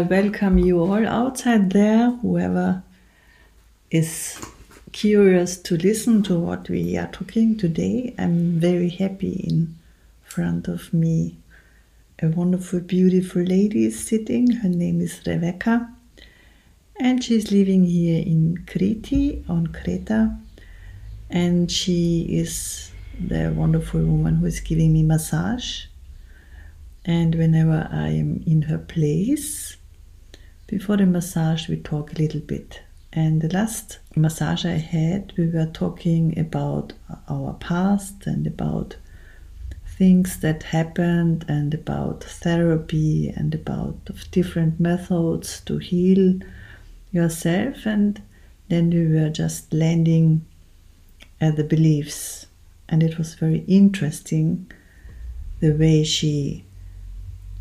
I 0.00 0.02
welcome 0.04 0.56
you 0.56 0.80
all 0.80 1.06
outside 1.06 1.72
there, 1.72 2.10
whoever 2.22 2.82
is 3.90 4.40
curious 4.92 5.58
to 5.58 5.76
listen 5.76 6.22
to 6.22 6.38
what 6.38 6.70
we 6.70 6.96
are 6.96 7.08
talking 7.08 7.58
today. 7.58 8.14
I'm 8.16 8.58
very 8.58 8.88
happy 8.88 9.44
in 9.46 9.76
front 10.22 10.68
of 10.68 10.94
me. 10.94 11.36
A 12.22 12.28
wonderful, 12.28 12.80
beautiful 12.80 13.42
lady 13.42 13.84
is 13.84 14.02
sitting. 14.02 14.50
Her 14.50 14.70
name 14.70 15.02
is 15.02 15.20
Rebecca, 15.26 15.92
and 16.98 17.22
she's 17.22 17.52
living 17.52 17.84
here 17.84 18.22
in 18.22 18.64
Kriti 18.64 19.46
on 19.50 19.66
Creta. 19.66 20.34
And 21.28 21.70
she 21.70 22.22
is 22.22 22.90
the 23.18 23.52
wonderful 23.54 24.00
woman 24.00 24.36
who 24.36 24.46
is 24.46 24.60
giving 24.60 24.94
me 24.94 25.02
massage 25.02 25.84
and 27.04 27.34
whenever 27.34 27.88
I 27.92 28.08
am 28.08 28.42
in 28.46 28.62
her 28.62 28.78
place, 28.78 29.76
before 30.70 30.96
the 30.96 31.04
massage, 31.04 31.68
we 31.68 31.76
talk 31.76 32.12
a 32.12 32.22
little 32.22 32.40
bit. 32.40 32.80
And 33.12 33.42
the 33.42 33.52
last 33.52 33.98
massage 34.14 34.64
I 34.64 34.78
had, 34.78 35.32
we 35.36 35.48
were 35.48 35.66
talking 35.66 36.38
about 36.38 36.92
our 37.28 37.54
past 37.54 38.24
and 38.24 38.46
about 38.46 38.94
things 39.84 40.38
that 40.38 40.62
happened 40.62 41.44
and 41.48 41.74
about 41.74 42.22
therapy 42.22 43.30
and 43.30 43.52
about 43.52 43.96
different 44.30 44.78
methods 44.78 45.60
to 45.62 45.78
heal 45.78 46.38
yourself. 47.10 47.84
And 47.84 48.22
then 48.68 48.90
we 48.90 49.08
were 49.08 49.28
just 49.28 49.72
landing 49.72 50.46
at 51.40 51.56
the 51.56 51.64
beliefs. 51.64 52.46
And 52.88 53.02
it 53.02 53.18
was 53.18 53.34
very 53.34 53.64
interesting 53.66 54.70
the 55.58 55.72
way 55.72 56.04
she 56.04 56.64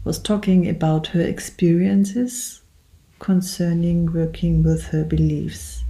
was 0.03 0.19
talking 0.19 0.69
about 0.69 1.07
her 1.07 1.21
experiences 1.21 2.58
concerning 3.19 4.11
working 4.11 4.63
with 4.63 4.85
her 4.87 5.03
beliefs. 5.03 5.83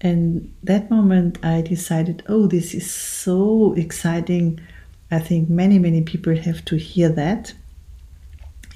And 0.00 0.54
that 0.62 0.90
moment 0.90 1.44
I 1.44 1.62
decided, 1.62 2.22
oh, 2.28 2.46
this 2.46 2.74
is 2.74 2.90
so 2.90 3.74
exciting. 3.74 4.60
I 5.10 5.18
think 5.18 5.48
many, 5.48 5.78
many 5.78 6.02
people 6.02 6.36
have 6.36 6.64
to 6.66 6.76
hear 6.76 7.08
that 7.10 7.52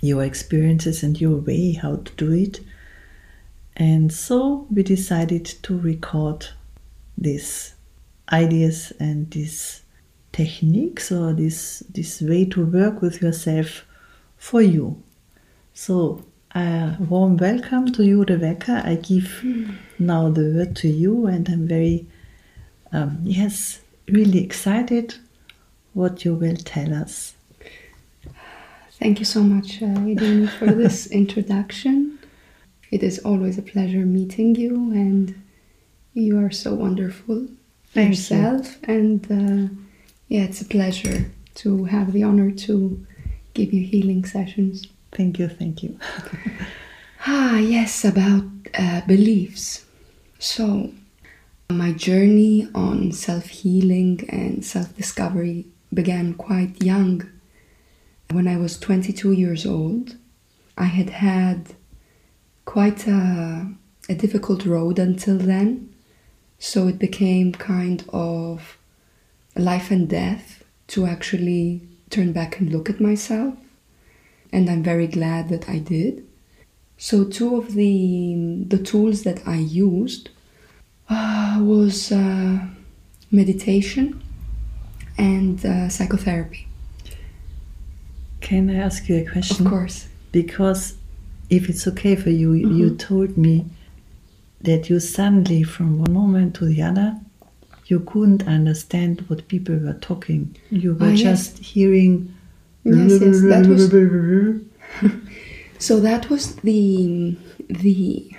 your 0.00 0.24
experiences 0.24 1.02
and 1.02 1.20
your 1.20 1.36
way 1.36 1.72
how 1.72 1.96
to 1.96 2.12
do 2.16 2.32
it. 2.32 2.60
And 3.76 4.12
so 4.12 4.66
we 4.70 4.82
decided 4.82 5.44
to 5.62 5.78
record 5.78 6.48
these 7.16 7.74
ideas 8.32 8.92
and 8.98 9.30
these 9.30 9.82
techniques 10.32 11.12
or 11.12 11.32
this 11.32 11.80
this 11.90 12.20
way 12.20 12.44
to 12.46 12.64
work 12.64 13.00
with 13.00 13.22
yourself 13.22 13.84
for 14.36 14.60
you. 14.60 15.02
So, 15.74 16.24
a 16.54 16.96
warm 16.98 17.36
welcome 17.36 17.90
to 17.92 18.04
you, 18.04 18.24
Rebecca. 18.24 18.82
I 18.84 18.96
give 18.96 19.44
now 19.98 20.28
the 20.28 20.52
word 20.54 20.76
to 20.76 20.88
you, 20.88 21.26
and 21.26 21.48
I'm 21.48 21.66
very, 21.66 22.06
um, 22.92 23.18
yes, 23.22 23.80
really 24.08 24.42
excited 24.42 25.14
what 25.94 26.24
you 26.24 26.34
will 26.34 26.56
tell 26.56 26.92
us. 26.92 27.34
Thank 28.98 29.18
you 29.18 29.24
so 29.24 29.42
much, 29.42 29.82
uh, 29.82 30.48
for 30.58 30.66
this 30.82 31.06
introduction. 31.06 32.18
It 32.90 33.02
is 33.02 33.18
always 33.20 33.56
a 33.56 33.62
pleasure 33.62 34.04
meeting 34.04 34.54
you, 34.54 34.92
and 34.92 35.42
you 36.14 36.38
are 36.38 36.50
so 36.50 36.74
wonderful 36.74 37.48
Thank 37.94 38.10
yourself. 38.10 38.76
You. 38.86 38.94
And 38.94 39.24
uh, 39.30 39.74
yeah, 40.28 40.42
it's 40.42 40.60
a 40.60 40.66
pleasure 40.66 41.30
to 41.56 41.84
have 41.84 42.12
the 42.12 42.22
honor 42.22 42.50
to 42.50 43.06
give 43.54 43.72
you 43.72 43.86
healing 43.86 44.24
sessions. 44.24 44.86
Thank 45.12 45.38
you, 45.38 45.48
thank 45.48 45.82
you. 45.82 45.98
ah, 47.26 47.58
yes, 47.58 48.04
about 48.04 48.44
uh, 48.74 49.02
beliefs. 49.06 49.84
So, 50.38 50.90
my 51.70 51.92
journey 51.92 52.68
on 52.74 53.12
self 53.12 53.46
healing 53.48 54.26
and 54.28 54.64
self 54.64 54.96
discovery 54.96 55.66
began 55.92 56.34
quite 56.34 56.82
young. 56.82 57.28
When 58.30 58.48
I 58.48 58.56
was 58.56 58.78
22 58.78 59.32
years 59.32 59.66
old, 59.66 60.16
I 60.78 60.84
had 60.84 61.10
had 61.10 61.74
quite 62.64 63.06
a, 63.06 63.66
a 64.08 64.14
difficult 64.14 64.64
road 64.64 64.98
until 64.98 65.36
then. 65.36 65.92
So 66.58 66.88
it 66.88 66.98
became 66.98 67.52
kind 67.52 68.04
of 68.12 68.78
life 69.56 69.90
and 69.90 70.08
death 70.08 70.64
to 70.88 71.06
actually 71.06 71.82
turn 72.08 72.32
back 72.32 72.58
and 72.58 72.72
look 72.72 72.88
at 72.88 73.00
myself. 73.00 73.54
And 74.52 74.68
I'm 74.68 74.82
very 74.82 75.06
glad 75.06 75.48
that 75.48 75.68
I 75.68 75.78
did. 75.78 76.26
So 76.98 77.24
two 77.24 77.56
of 77.56 77.74
the 77.74 78.64
the 78.68 78.78
tools 78.78 79.22
that 79.24 79.46
I 79.46 79.56
used 79.56 80.28
uh, 81.08 81.58
was 81.60 82.12
uh, 82.12 82.66
meditation 83.30 84.22
and 85.18 85.64
uh, 85.64 85.88
psychotherapy. 85.88 86.68
Can 88.40 88.70
I 88.70 88.76
ask 88.76 89.08
you 89.08 89.16
a 89.18 89.30
question? 89.30 89.66
Of 89.66 89.72
course. 89.72 90.08
Because 90.32 90.94
if 91.50 91.68
it's 91.68 91.86
okay 91.86 92.16
for 92.16 92.30
you, 92.30 92.52
mm-hmm. 92.52 92.76
you 92.76 92.96
told 92.96 93.36
me 93.36 93.66
that 94.60 94.88
you 94.88 95.00
suddenly, 95.00 95.62
from 95.62 95.98
one 95.98 96.12
moment 96.12 96.54
to 96.56 96.64
the 96.66 96.82
other, 96.82 97.18
you 97.86 98.00
couldn't 98.00 98.46
understand 98.46 99.24
what 99.28 99.48
people 99.48 99.76
were 99.76 99.98
talking. 100.00 100.56
You 100.70 100.94
were 100.94 101.10
ah, 101.10 101.14
just 101.14 101.58
yes. 101.58 101.68
hearing. 101.70 102.34
Yes, 102.84 103.20
yes, 103.20 103.42
that 103.42 103.66
was. 103.66 103.90
so 105.78 106.00
that 106.00 106.28
was 106.30 106.56
the 106.56 107.36
the 107.68 108.32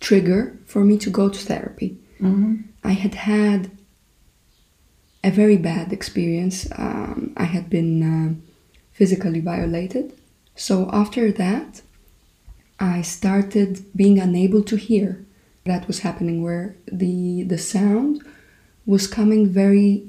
trigger 0.00 0.56
for 0.66 0.84
me 0.84 0.98
to 0.98 1.10
go 1.10 1.28
to 1.28 1.38
therapy. 1.38 1.98
Mm-hmm. 2.20 2.62
I 2.84 2.92
had 2.92 3.14
had 3.14 3.70
a 5.22 5.30
very 5.30 5.56
bad 5.56 5.92
experience. 5.92 6.68
Um, 6.76 7.32
I 7.36 7.44
had 7.44 7.68
been 7.68 7.92
uh, 8.02 8.34
physically 8.92 9.40
violated. 9.40 10.12
So 10.54 10.88
after 10.92 11.30
that, 11.32 11.82
I 12.80 13.02
started 13.02 13.84
being 13.94 14.18
unable 14.18 14.62
to 14.64 14.76
hear 14.76 15.24
that 15.64 15.86
was 15.86 16.00
happening 16.00 16.42
where 16.42 16.76
the 16.90 17.42
the 17.42 17.58
sound 17.58 18.22
was 18.86 19.06
coming 19.06 19.46
very 19.46 20.08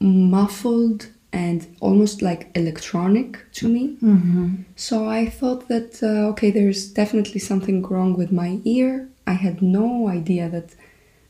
muffled 0.00 1.08
and 1.34 1.66
almost 1.80 2.22
like 2.22 2.50
electronic 2.54 3.38
to 3.52 3.68
me. 3.68 3.96
Mm-hmm. 4.00 4.62
So 4.76 5.08
I 5.08 5.28
thought 5.28 5.66
that 5.68 6.00
uh, 6.02 6.30
okay, 6.30 6.50
there's 6.52 6.86
definitely 6.88 7.40
something 7.40 7.82
wrong 7.82 8.16
with 8.16 8.30
my 8.30 8.60
ear. 8.64 9.08
I 9.26 9.32
had 9.32 9.60
no 9.60 10.08
idea 10.08 10.48
that 10.48 10.76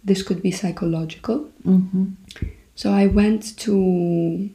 this 0.04 0.22
could 0.22 0.42
be 0.42 0.50
psychological. 0.50 1.48
Mm-hmm. 1.66 2.04
So 2.74 2.92
I 2.92 3.06
went 3.06 3.56
to 3.64 4.50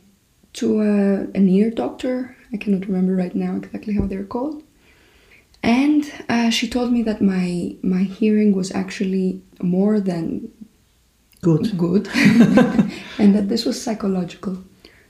to 0.60 0.82
a, 0.82 0.94
an 1.40 1.50
ear 1.50 1.72
doctor. 1.72 2.38
I 2.54 2.58
cannot 2.58 2.88
remember 2.88 3.16
right 3.16 3.36
now 3.36 3.56
exactly 3.56 3.96
how 3.96 4.06
they're 4.06 4.32
called. 4.36 4.62
And 5.64 6.04
uh, 6.30 6.52
she 6.52 6.70
told 6.70 6.92
me 6.92 7.02
that 7.04 7.22
my 7.22 7.76
my 7.82 8.04
hearing 8.04 8.52
was 8.54 8.70
actually 8.72 9.42
more 9.62 10.00
than 10.00 10.52
good, 11.42 11.76
good, 11.76 12.08
and 13.22 13.30
that 13.36 13.50
this 13.50 13.66
was 13.66 13.82
psychological. 13.82 14.56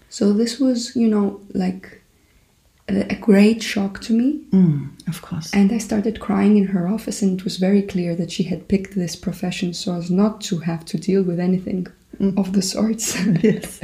So 0.10 0.34
this 0.34 0.60
was, 0.60 0.96
you 0.96 1.08
know, 1.08 1.40
like 1.54 2.02
a, 2.88 3.16
great 3.16 3.62
shock 3.62 4.02
to 4.02 4.14
me. 4.14 4.42
Mm, 4.52 4.90
of 5.08 5.22
course. 5.22 5.54
And 5.54 5.72
I 5.72 5.78
started 5.78 6.20
crying 6.20 6.58
in 6.58 6.68
her 6.68 6.88
office, 6.88 7.22
and 7.22 7.40
it 7.40 7.44
was 7.44 7.58
very 7.58 7.82
clear 7.82 8.16
that 8.16 8.32
she 8.32 8.44
had 8.44 8.68
picked 8.68 8.96
this 8.96 9.16
profession 9.16 9.74
so 9.74 9.94
as 9.94 10.10
not 10.10 10.42
to 10.42 10.60
have 10.60 10.86
to 10.86 10.98
deal 10.98 11.24
with 11.24 11.40
anything 11.40 11.88
mm. 12.20 12.38
of 12.38 12.54
the 12.54 12.62
sorts. 12.62 13.16
yes. 13.44 13.80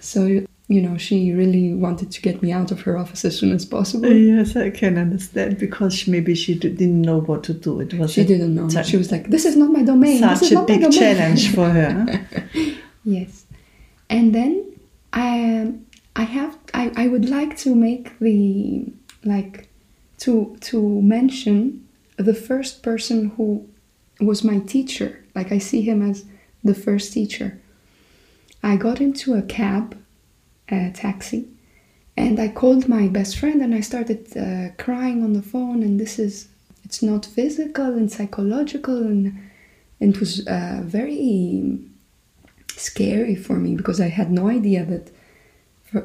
so 0.00 0.46
you 0.68 0.82
know, 0.82 0.98
she 0.98 1.32
really 1.32 1.74
wanted 1.74 2.10
to 2.10 2.20
get 2.20 2.42
me 2.42 2.50
out 2.50 2.72
of 2.72 2.80
her 2.80 2.98
office 2.98 3.24
as 3.24 3.38
soon 3.38 3.52
as 3.52 3.64
possible. 3.64 4.12
Yes, 4.12 4.56
I 4.56 4.70
can 4.70 4.98
understand 4.98 5.58
because 5.58 6.08
maybe 6.08 6.34
she 6.34 6.58
didn't 6.58 7.02
know 7.02 7.20
what 7.20 7.44
to 7.44 7.54
do. 7.54 7.80
It 7.80 7.94
was 7.94 8.12
she 8.12 8.24
didn't 8.24 8.54
know. 8.54 8.68
She 8.82 8.96
was 8.96 9.12
like, 9.12 9.30
"This 9.30 9.44
is 9.44 9.56
not 9.56 9.70
my 9.70 9.82
domain." 9.82 10.18
Such 10.18 10.50
a 10.50 10.62
big 10.62 10.90
challenge 10.90 11.54
for 11.54 11.70
her. 11.70 12.26
yes, 13.04 13.46
and 14.10 14.34
then 14.34 14.65
I, 15.16 15.72
I 16.14 16.22
have, 16.22 16.56
I, 16.72 16.92
I 16.94 17.08
would 17.08 17.28
like 17.28 17.56
to 17.58 17.74
make 17.74 18.16
the 18.20 18.92
like 19.24 19.68
to 20.18 20.56
to 20.60 21.02
mention 21.02 21.88
the 22.16 22.34
first 22.34 22.82
person 22.84 23.30
who 23.36 23.68
was 24.20 24.44
my 24.44 24.60
teacher. 24.60 25.24
Like 25.34 25.50
I 25.50 25.58
see 25.58 25.82
him 25.82 26.08
as 26.08 26.24
the 26.62 26.74
first 26.74 27.12
teacher. 27.12 27.60
I 28.62 28.76
got 28.76 29.00
into 29.00 29.34
a 29.34 29.42
cab 29.42 29.96
a 30.68 30.90
taxi. 30.90 31.48
And 32.16 32.40
I 32.40 32.48
called 32.48 32.88
my 32.88 33.08
best 33.08 33.38
friend 33.38 33.60
and 33.60 33.74
I 33.74 33.80
started 33.80 34.36
uh, 34.36 34.74
crying 34.82 35.22
on 35.22 35.34
the 35.34 35.42
phone. 35.42 35.82
And 35.82 36.00
this 36.00 36.18
is, 36.18 36.48
it's 36.84 37.02
not 37.02 37.26
physical 37.26 37.86
and 37.86 38.10
psychological. 38.10 38.96
And, 38.96 39.38
and 40.00 40.14
it 40.14 40.20
was 40.20 40.46
uh, 40.46 40.80
very 40.82 41.14
scary 42.76 43.34
for 43.34 43.56
me 43.56 43.74
because 43.74 44.00
I 44.00 44.08
had 44.08 44.30
no 44.30 44.48
idea 44.48 44.84
that 44.84 45.10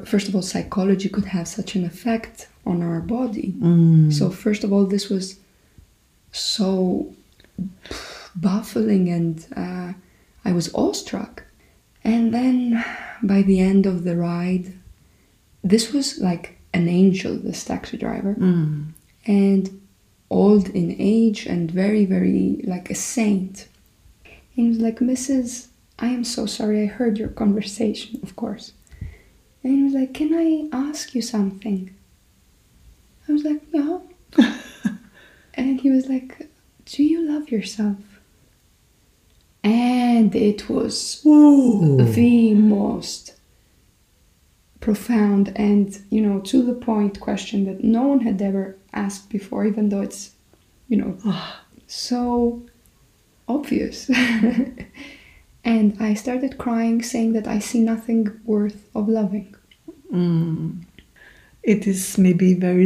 first 0.06 0.28
of 0.28 0.34
all, 0.34 0.42
psychology 0.42 1.08
could 1.08 1.26
have 1.26 1.46
such 1.48 1.74
an 1.74 1.84
effect 1.84 2.48
on 2.64 2.82
our 2.82 3.00
body. 3.00 3.54
Mm. 3.58 4.12
So, 4.12 4.30
first 4.30 4.64
of 4.64 4.72
all, 4.72 4.86
this 4.86 5.08
was 5.10 5.38
so 6.30 7.12
baffling 8.34 9.08
and 9.10 9.46
uh, 9.56 9.92
I 10.44 10.52
was 10.52 10.72
awestruck. 10.74 11.44
And 12.04 12.32
then 12.32 12.84
by 13.22 13.42
the 13.42 13.60
end 13.60 13.86
of 13.86 14.04
the 14.04 14.16
ride, 14.16 14.72
this 15.62 15.92
was 15.92 16.18
like 16.20 16.58
an 16.72 16.88
angel, 16.88 17.36
this 17.36 17.64
taxi 17.64 17.96
driver, 17.96 18.34
Mm. 18.34 18.86
and 19.26 19.80
old 20.30 20.68
in 20.70 20.96
age 20.98 21.46
and 21.46 21.70
very, 21.70 22.04
very 22.06 22.60
like 22.64 22.90
a 22.90 22.94
saint. 22.94 23.68
He 24.50 24.68
was 24.68 24.78
like, 24.78 24.98
Mrs. 25.00 25.68
I 26.02 26.08
am 26.08 26.24
so 26.24 26.46
sorry, 26.46 26.82
I 26.82 26.86
heard 26.86 27.16
your 27.16 27.28
conversation, 27.28 28.18
of 28.24 28.34
course. 28.34 28.72
And 29.62 29.76
he 29.76 29.82
was 29.84 29.94
like, 29.94 30.12
Can 30.12 30.34
I 30.34 30.68
ask 30.76 31.14
you 31.14 31.22
something? 31.22 31.94
I 33.28 33.32
was 33.32 33.44
like, 33.44 33.62
Yeah. 33.72 33.98
and 35.54 35.80
he 35.80 35.90
was 35.90 36.08
like, 36.08 36.48
Do 36.86 37.04
you 37.04 37.22
love 37.22 37.50
yourself? 37.50 37.98
And 39.62 40.34
it 40.34 40.68
was 40.68 41.22
Ooh. 41.24 41.98
the 42.04 42.54
most 42.54 43.34
profound 44.80 45.52
and 45.54 46.02
you 46.10 46.20
know 46.20 46.40
to 46.40 46.60
the 46.60 46.74
point 46.74 47.20
question 47.20 47.66
that 47.66 47.84
no 47.84 48.02
one 48.02 48.18
had 48.18 48.42
ever 48.42 48.76
asked 48.92 49.30
before 49.30 49.64
even 49.64 49.90
though 49.90 50.00
it's 50.00 50.32
you 50.88 50.96
know 50.96 51.16
ah. 51.24 51.62
so 51.86 52.60
obvious 53.46 54.10
and 55.64 55.96
i 56.00 56.14
started 56.14 56.58
crying 56.58 57.02
saying 57.02 57.32
that 57.32 57.46
i 57.46 57.58
see 57.58 57.80
nothing 57.80 58.28
worth 58.44 58.88
of 58.94 59.08
loving 59.08 59.54
Mm. 60.12 60.84
It 61.62 61.86
is 61.86 62.18
maybe 62.18 62.52
very. 62.54 62.84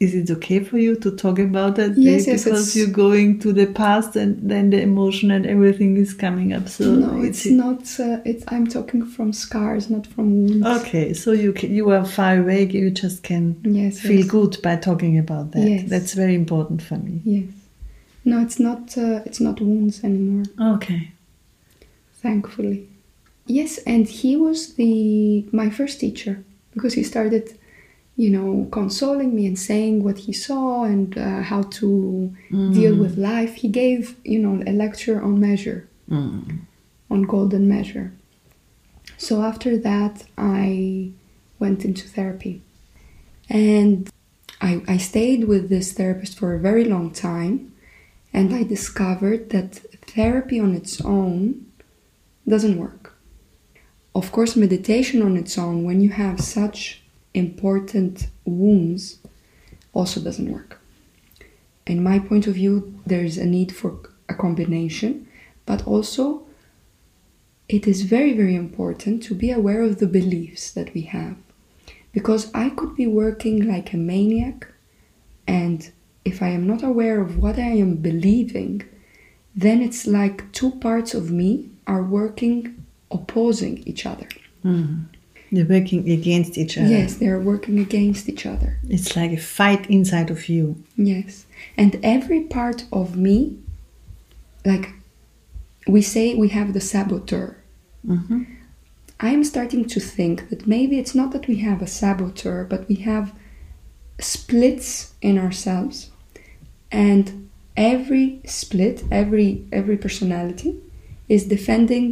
Is 0.00 0.14
it 0.16 0.30
okay 0.30 0.64
for 0.64 0.78
you 0.78 0.96
to 0.96 1.14
talk 1.14 1.38
about 1.38 1.76
that? 1.76 1.96
Yes, 1.98 2.26
yes, 2.26 2.44
Because 2.44 2.74
you're 2.74 2.88
going 2.88 3.38
to 3.40 3.52
the 3.52 3.66
past 3.66 4.16
and 4.16 4.50
then 4.50 4.70
the 4.70 4.80
emotion 4.80 5.30
and 5.30 5.46
everything 5.46 5.96
is 5.96 6.12
coming 6.14 6.52
up. 6.54 6.68
So 6.68 6.94
no 6.94 7.22
it's 7.22 7.46
not 7.46 7.82
uh, 8.00 8.20
it's 8.24 8.44
i'm 8.48 8.66
talking 8.66 9.04
from 9.06 9.32
scars 9.32 9.90
not 9.90 10.06
from 10.06 10.26
wounds 10.46 10.66
Okay, 10.66 11.12
so 11.14 11.30
you 11.32 11.52
can, 11.52 11.72
you 11.74 11.90
are 11.90 12.04
far 12.04 12.38
away. 12.38 12.64
You 12.64 12.90
just 12.90 13.22
can 13.22 13.60
yes 13.64 14.00
feel 14.00 14.20
yes, 14.22 14.26
good 14.28 14.56
by 14.62 14.76
talking 14.76 15.18
about 15.18 15.52
that. 15.52 15.68
Yes. 15.68 15.88
That's 15.88 16.14
very 16.14 16.34
important 16.34 16.82
for 16.82 16.96
me. 16.96 17.20
yes 17.24 17.52
no 18.24 18.40
it's 18.40 18.58
not 18.58 18.96
uh, 18.98 19.20
it's 19.26 19.40
not 19.40 19.60
wounds 19.60 20.02
anymore 20.02 20.44
Okay. 20.76 21.11
Thankfully. 22.22 22.88
Yes 23.46 23.78
and 23.92 24.06
he 24.06 24.36
was 24.36 24.74
the 24.74 25.46
my 25.52 25.68
first 25.70 25.98
teacher 26.00 26.44
because 26.74 26.94
he 26.94 27.02
started 27.02 27.58
you 28.16 28.30
know 28.30 28.68
consoling 28.70 29.34
me 29.34 29.46
and 29.46 29.58
saying 29.58 30.02
what 30.04 30.18
he 30.18 30.32
saw 30.32 30.84
and 30.84 31.16
uh, 31.18 31.42
how 31.42 31.62
to 31.80 32.32
deal 32.78 32.94
with 32.94 33.16
life. 33.18 33.54
He 33.56 33.68
gave 33.68 34.16
you 34.24 34.38
know 34.38 34.62
a 34.66 34.72
lecture 34.72 35.20
on 35.22 35.40
measure 35.40 35.88
Mm. 36.10 36.58
on 37.10 37.22
golden 37.22 37.68
measure. 37.68 38.12
So 39.16 39.42
after 39.42 39.78
that 39.78 40.24
i 40.36 41.10
went 41.58 41.84
into 41.84 42.08
therapy. 42.08 42.60
And 43.48 44.10
I, 44.60 44.82
I 44.88 44.96
stayed 44.98 45.44
with 45.44 45.68
this 45.68 45.92
therapist 45.92 46.38
for 46.38 46.54
a 46.54 46.58
very 46.58 46.84
long 46.84 47.10
time 47.12 47.72
and 48.32 48.54
i 48.54 48.62
discovered 48.62 49.50
that 49.50 49.70
therapy 50.16 50.58
on 50.60 50.74
its 50.74 51.00
own 51.00 51.66
doesn't 52.48 52.78
work. 52.78 53.14
Of 54.14 54.30
course 54.32 54.56
meditation 54.56 55.22
on 55.22 55.36
its 55.36 55.56
own 55.56 55.84
when 55.84 56.00
you 56.00 56.10
have 56.10 56.40
such 56.40 57.02
important 57.34 58.28
wounds 58.44 59.18
also 59.94 60.20
doesn't 60.20 60.52
work. 60.52 60.80
In 61.86 62.02
my 62.02 62.18
point 62.18 62.46
of 62.46 62.54
view 62.54 63.00
there's 63.06 63.38
a 63.38 63.46
need 63.46 63.74
for 63.74 63.98
a 64.28 64.34
combination 64.34 65.26
but 65.66 65.86
also 65.86 66.42
it 67.68 67.86
is 67.86 68.02
very 68.02 68.34
very 68.34 68.54
important 68.54 69.22
to 69.22 69.34
be 69.34 69.50
aware 69.50 69.82
of 69.82 69.98
the 69.98 70.06
beliefs 70.06 70.70
that 70.72 70.92
we 70.94 71.02
have. 71.02 71.36
Because 72.12 72.52
i 72.54 72.68
could 72.68 72.94
be 72.94 73.06
working 73.06 73.66
like 73.66 73.92
a 73.92 73.96
maniac 73.96 74.68
and 75.46 75.90
if 76.24 76.42
i 76.42 76.48
am 76.48 76.66
not 76.66 76.82
aware 76.82 77.20
of 77.20 77.38
what 77.38 77.56
i 77.58 77.72
am 77.84 77.96
believing 77.96 78.82
then 79.54 79.82
it's 79.82 80.06
like 80.06 80.50
two 80.52 80.70
parts 80.72 81.14
of 81.14 81.30
me 81.30 81.71
are 81.86 82.02
working 82.02 82.84
opposing 83.10 83.82
each 83.86 84.06
other 84.06 84.28
Mm. 84.64 85.06
They're 85.54 85.66
working 85.66 86.08
against 86.10 86.56
each 86.56 86.78
other. 86.78 86.88
yes 86.88 87.16
they 87.16 87.28
are 87.28 87.40
working 87.40 87.78
against 87.80 88.28
each 88.28 88.46
other 88.46 88.78
It's 88.88 89.16
like 89.16 89.32
a 89.32 89.36
fight 89.58 89.82
inside 89.90 90.30
of 90.30 90.48
you. 90.48 90.76
Yes. 90.96 91.46
And 91.76 91.98
every 92.02 92.42
part 92.58 92.84
of 92.92 93.16
me, 93.16 93.58
like 94.64 94.86
we 95.94 96.00
say, 96.02 96.34
we 96.34 96.48
have 96.58 96.72
the 96.72 96.80
saboteur. 96.80 97.56
hmm 98.06 98.42
I'm 99.20 99.44
starting 99.44 99.84
to 99.94 100.00
think 100.00 100.48
that 100.50 100.66
maybe 100.66 100.94
it's 100.98 101.14
not 101.14 101.30
that 101.32 101.46
we 101.46 101.56
have 101.68 101.80
a 101.82 101.86
saboteur, 102.00 102.64
but 102.72 102.88
we 102.88 102.96
have 103.10 103.26
splits 104.18 105.14
in 105.20 105.38
ourselves. 105.38 106.10
And 106.90 107.48
every 107.76 108.40
split, 108.44 109.04
every 109.10 109.64
every 109.72 109.96
personality 109.96 110.72
is 111.34 111.42
defending 111.56 112.10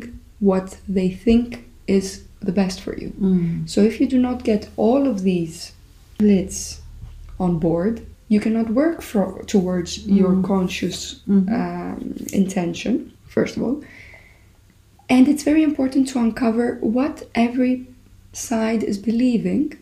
what 0.50 0.68
they 0.96 1.10
think 1.24 1.48
is 1.86 2.06
the 2.48 2.52
best 2.60 2.80
for 2.80 2.94
you. 3.02 3.10
Mm. 3.20 3.68
So 3.68 3.78
if 3.82 4.00
you 4.00 4.06
do 4.14 4.18
not 4.18 4.44
get 4.44 4.62
all 4.76 5.02
of 5.06 5.16
these 5.30 5.72
splits 6.14 6.80
on 7.38 7.58
board, 7.58 7.94
you 8.28 8.40
cannot 8.40 8.68
work 8.70 9.02
for, 9.02 9.42
towards 9.54 9.90
your 10.06 10.32
conscious 10.42 10.98
um, 11.28 12.14
intention, 12.32 13.12
first 13.26 13.56
of 13.56 13.62
all. 13.62 13.82
And 15.08 15.28
it's 15.28 15.42
very 15.42 15.64
important 15.70 16.08
to 16.10 16.18
uncover 16.18 16.78
what 16.98 17.16
every 17.34 17.74
side 18.32 18.82
is 18.90 18.96
believing, 18.96 19.76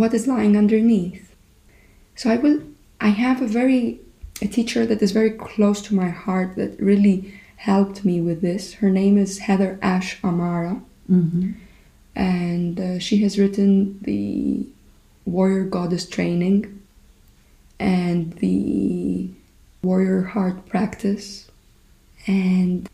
what 0.00 0.14
is 0.14 0.26
lying 0.26 0.56
underneath. 0.56 1.24
So 2.16 2.30
I 2.30 2.36
will 2.36 2.58
I 3.08 3.10
have 3.24 3.38
a 3.42 3.46
very 3.60 4.00
a 4.40 4.48
teacher 4.56 4.86
that 4.86 5.02
is 5.02 5.12
very 5.12 5.32
close 5.48 5.80
to 5.82 5.94
my 5.94 6.10
heart 6.24 6.56
that 6.56 6.80
really 6.80 7.16
helped 7.62 8.04
me 8.04 8.20
with 8.20 8.40
this. 8.40 8.74
Her 8.74 8.90
name 8.90 9.18
is 9.18 9.40
Heather 9.40 9.78
Ash 9.82 10.22
Amara. 10.24 10.82
Hmm 11.06 11.52
and 12.14 12.78
uh, 12.78 12.98
she 12.98 13.18
has 13.18 13.38
written 13.38 13.98
the 14.02 14.66
warrior 15.24 15.64
goddess 15.64 16.06
training 16.06 16.80
and 17.78 18.34
the 18.34 19.30
warrior 19.82 20.22
heart 20.22 20.66
practice. 20.66 21.50
And 22.26 22.88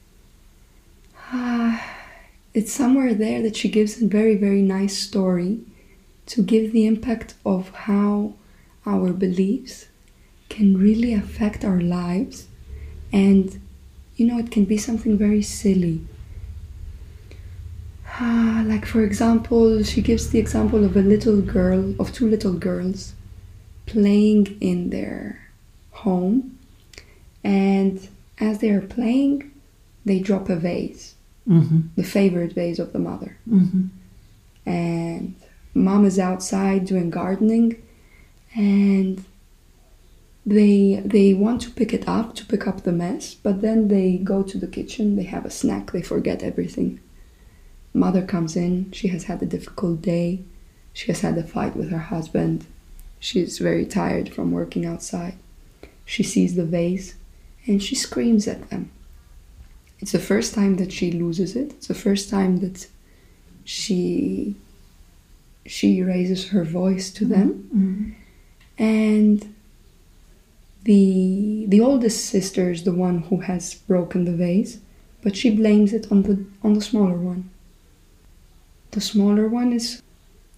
ah, 1.32 1.84
it's 2.54 2.72
somewhere 2.72 3.14
there 3.14 3.42
that 3.42 3.56
she 3.56 3.68
gives 3.68 4.00
a 4.00 4.06
very 4.06 4.37
very 4.37 4.62
nice 4.62 4.96
story 4.96 5.60
to 6.26 6.42
give 6.42 6.72
the 6.72 6.87
impact 6.87 7.34
of 7.44 7.70
how 7.70 8.34
our 8.87 9.12
beliefs 9.12 9.88
can 10.48 10.78
really 10.78 11.12
affect 11.12 11.64
our 11.64 11.80
lives. 11.80 12.46
And 13.12 13.60
you 14.18 14.26
know 14.26 14.38
it 14.38 14.50
can 14.50 14.64
be 14.66 14.76
something 14.76 15.16
very 15.16 15.40
silly. 15.40 16.00
Ah, 18.20 18.64
like 18.66 18.84
for 18.84 19.02
example, 19.04 19.82
she 19.84 20.02
gives 20.02 20.30
the 20.30 20.40
example 20.40 20.84
of 20.84 20.96
a 20.96 21.02
little 21.14 21.40
girl, 21.40 21.94
of 22.00 22.12
two 22.12 22.28
little 22.28 22.52
girls 22.54 23.14
playing 23.87 24.58
in 24.60 24.90
their 24.90 25.48
home, 25.92 26.58
and 27.44 28.08
as 28.40 28.58
they 28.58 28.70
are 28.70 28.80
playing, 28.80 29.50
they 30.04 30.18
drop 30.18 30.48
a 30.50 30.56
vase, 30.56 31.14
hmm 31.46 31.80
the 31.96 32.02
favorite 32.02 32.52
vase 32.52 32.80
of 32.80 32.92
the 32.92 32.98
mother. 32.98 33.37
hmm 33.48 33.87
And 34.66 35.34
mom 35.75 36.04
is 36.04 36.18
outside 36.18 36.87
doing 36.87 37.10
gardening, 37.10 37.80
and 38.56 39.25
they 40.49 41.02
they 41.05 41.35
want 41.35 41.61
to 41.62 41.71
pick 41.71 41.93
it 41.93 42.09
up 42.09 42.35
to 42.37 42.47
pick 42.47 42.67
up 42.67 42.83
the 42.83 42.93
mess, 42.93 43.35
but 43.35 43.61
then 43.61 43.88
they 43.88 44.17
go 44.17 44.43
to 44.43 44.57
the 44.57 44.67
kitchen, 44.67 45.17
they 45.17 45.25
have 45.25 45.45
a 45.45 45.50
snack, 45.50 45.93
they 45.93 46.00
forget 46.00 46.43
everything. 46.43 47.00
Mother 47.93 48.25
comes 48.25 48.57
in, 48.57 48.90
she 48.93 49.09
has 49.09 49.25
had 49.25 49.43
a 49.43 49.47
difficult 49.47 50.00
day, 50.00 50.40
she 50.95 51.09
has 51.09 51.21
had 51.21 51.37
a 51.37 51.43
fight 51.43 51.76
with 51.76 51.90
her 51.90 51.99
husband, 51.99 52.67
she's 53.21 53.59
very 53.59 53.85
tired 53.85 54.33
from 54.33 54.50
working 54.52 54.87
outside. 54.87 55.37
She 56.07 56.23
sees 56.23 56.57
the 56.57 56.64
vase 56.64 57.17
and 57.67 57.83
she 57.83 57.95
screams 57.95 58.49
at 58.49 58.71
them. 58.71 58.90
It's 59.99 60.12
the 60.12 60.19
first 60.19 60.55
time 60.55 60.76
that 60.76 60.93
she 60.93 61.12
loses 61.12 61.57
it, 61.57 61.73
it's 61.73 61.88
the 61.88 61.95
first 61.95 62.31
time 62.31 62.61
that 62.61 62.87
she 63.64 64.57
she 65.67 66.02
raises 66.02 66.49
her 66.49 66.64
voice 66.64 67.11
to 67.11 67.26
them 67.26 67.49
hmm 67.71 68.11
and 68.78 69.55
the 70.85 71.66
the 71.68 71.80
oldest 71.80 72.26
sister 72.26 72.70
is 72.70 72.85
the 72.85 72.92
one 72.92 73.18
who 73.23 73.40
has 73.40 73.75
broken 73.75 74.25
the 74.25 74.32
vase 74.32 74.78
but 75.23 75.37
she 75.37 75.50
blames 75.50 75.92
it 75.92 76.11
on 76.11 76.23
the 76.23 76.44
on 76.62 76.75
the 76.75 76.80
smaller 76.80 77.16
one 77.16 77.50
the 78.92 79.00
smaller 79.00 79.49
one 79.49 79.73
is 79.73 80.02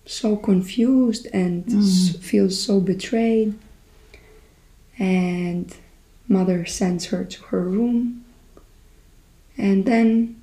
so 0.06 0.36
confused 0.36 1.26
and 1.32 1.64
hmm. 1.64 1.80
s- 1.80 2.16
feels 2.16 2.60
so 2.60 2.80
betrayed. 2.80 3.58
And 4.98 5.74
mother 6.28 6.66
sends 6.66 7.06
her 7.06 7.24
to 7.24 7.42
her 7.44 7.62
room. 7.62 8.24
And 9.56 9.84
then 9.84 10.42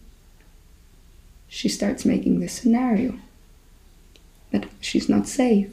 she 1.48 1.70
starts 1.70 2.06
making 2.06 2.40
this 2.40 2.54
scenario 2.54 3.20
that 4.52 4.68
she's 4.80 5.10
not 5.10 5.28
safe 5.28 5.70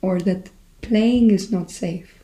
or 0.00 0.20
that 0.20 0.50
playing 0.80 1.30
is 1.30 1.52
not 1.52 1.70
safe. 1.70 2.21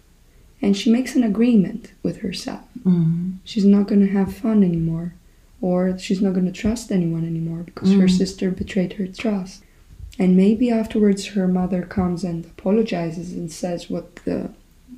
And 0.60 0.76
she 0.76 0.90
makes 0.90 1.14
an 1.14 1.22
agreement 1.22 1.92
with 2.02 2.18
herself. 2.18 2.62
Mm. 2.84 3.36
She's 3.44 3.64
not 3.64 3.86
going 3.86 4.00
to 4.06 4.12
have 4.12 4.34
fun 4.36 4.64
anymore, 4.64 5.14
or 5.60 5.96
she's 5.98 6.20
not 6.20 6.34
going 6.34 6.46
to 6.46 6.52
trust 6.62 6.90
anyone 6.90 7.24
anymore 7.24 7.62
because 7.64 7.92
her 7.92 8.06
Mm. 8.08 8.18
sister 8.18 8.50
betrayed 8.50 8.94
her 8.94 9.06
trust. 9.06 9.62
And 10.18 10.36
maybe 10.36 10.68
afterwards 10.70 11.26
her 11.26 11.46
mother 11.46 11.82
comes 11.82 12.24
and 12.24 12.44
apologizes 12.44 13.32
and 13.32 13.50
says 13.52 13.88
what 13.88 14.16
the 14.24 14.50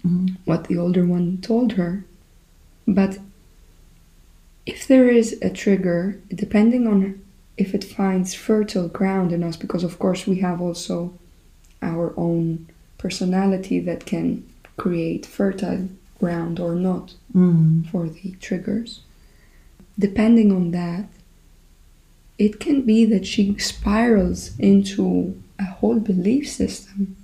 Mm. 0.06 0.36
what 0.46 0.64
the 0.64 0.78
older 0.78 1.04
one 1.04 1.38
told 1.42 1.72
her. 1.72 2.04
But 2.86 3.18
if 4.64 4.86
there 4.86 5.08
is 5.10 5.36
a 5.42 5.50
trigger, 5.50 6.16
depending 6.34 6.86
on 6.86 7.20
if 7.58 7.74
it 7.74 7.84
finds 7.84 8.32
fertile 8.34 8.88
ground 8.88 9.32
in 9.32 9.42
us, 9.42 9.56
because 9.56 9.84
of 9.84 9.98
course 9.98 10.26
we 10.26 10.36
have 10.36 10.60
also 10.62 11.12
our 11.82 12.14
own 12.16 12.66
personality 12.98 13.78
that 13.80 14.06
can 14.06 14.42
create 14.82 15.26
fertile 15.26 15.88
ground 16.18 16.58
or 16.58 16.75
not 16.75 17.06
Mm. 17.34 17.87
for 17.90 18.08
the 18.08 18.28
triggers. 18.46 18.90
Depending 20.06 20.50
on 20.58 20.70
that, 20.70 21.06
it 22.38 22.54
can 22.64 22.78
be 22.92 23.00
that 23.12 23.26
she 23.26 23.44
spirals 23.58 24.40
into 24.58 25.34
a 25.58 25.64
whole 25.78 26.00
belief 26.12 26.44
system 26.49 27.16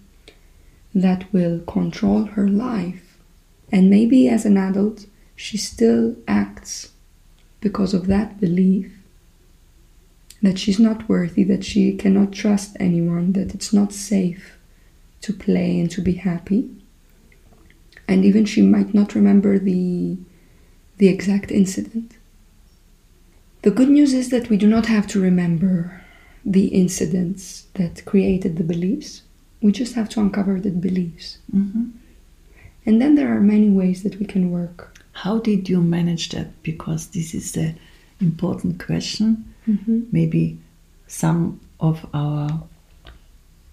that 1.05 1.33
will 1.33 1.59
control 1.77 2.23
her 2.37 2.49
life. 2.49 3.05
And 3.73 3.89
maybe 3.97 4.29
as 4.29 4.45
an 4.45 4.59
adult, 4.69 5.07
she 5.35 5.57
still 5.57 6.05
acts 6.29 6.91
because 7.61 7.93
of 7.95 8.07
that 8.07 8.39
belief 8.41 8.89
that 10.43 10.59
she's 10.59 10.79
not 10.89 11.09
worthy, 11.09 11.45
that 11.45 11.65
she 11.65 11.83
cannot 12.03 12.31
trust 12.33 12.77
anyone, 12.79 13.33
that 13.33 13.55
it's 13.55 13.73
not 13.73 13.93
safe 13.93 14.59
to 15.23 15.33
play 15.33 15.81
and 15.81 15.91
to 15.91 16.01
be 16.03 16.15
happy. 16.31 16.63
And 18.09 18.25
even 18.25 18.45
she 18.45 18.63
might 18.63 18.95
not 18.95 19.15
remember 19.15 19.59
the, 19.59 20.17
the 20.99 21.09
exact 21.09 21.51
incident. 21.51 22.13
The 23.63 23.71
good 23.71 23.89
news 23.91 24.13
is 24.13 24.29
that 24.31 24.49
we 24.49 24.57
do 24.57 24.69
not 24.69 24.87
have 24.87 25.07
to 25.09 25.21
remember 25.21 26.03
the 26.45 26.67
incidents 26.69 27.67
that 27.75 28.05
created 28.05 28.57
the 28.57 28.65
beliefs. 28.65 29.23
We 29.61 29.73
just 29.73 29.95
have 29.95 30.09
to 30.11 30.21
uncover 30.21 30.61
the 30.61 30.71
beliefs. 30.71 31.39
Mhm. 31.53 31.91
And 32.85 33.03
then 33.03 33.17
there 33.17 33.37
are 33.37 33.41
many 33.41 33.69
ways 33.69 34.05
that 34.05 34.21
we 34.21 34.27
can 34.27 34.53
work. 34.53 34.97
How 35.13 35.39
did 35.39 35.69
you 35.69 35.81
manage 35.83 36.29
that? 36.29 36.63
Because 36.63 37.09
this 37.09 37.35
is 37.35 37.53
the 37.53 37.75
important 38.21 38.79
question. 38.85 39.53
Mm-hmm. 39.67 40.03
Maybe 40.13 40.59
some 41.09 41.59
of 41.81 42.07
our 42.15 42.63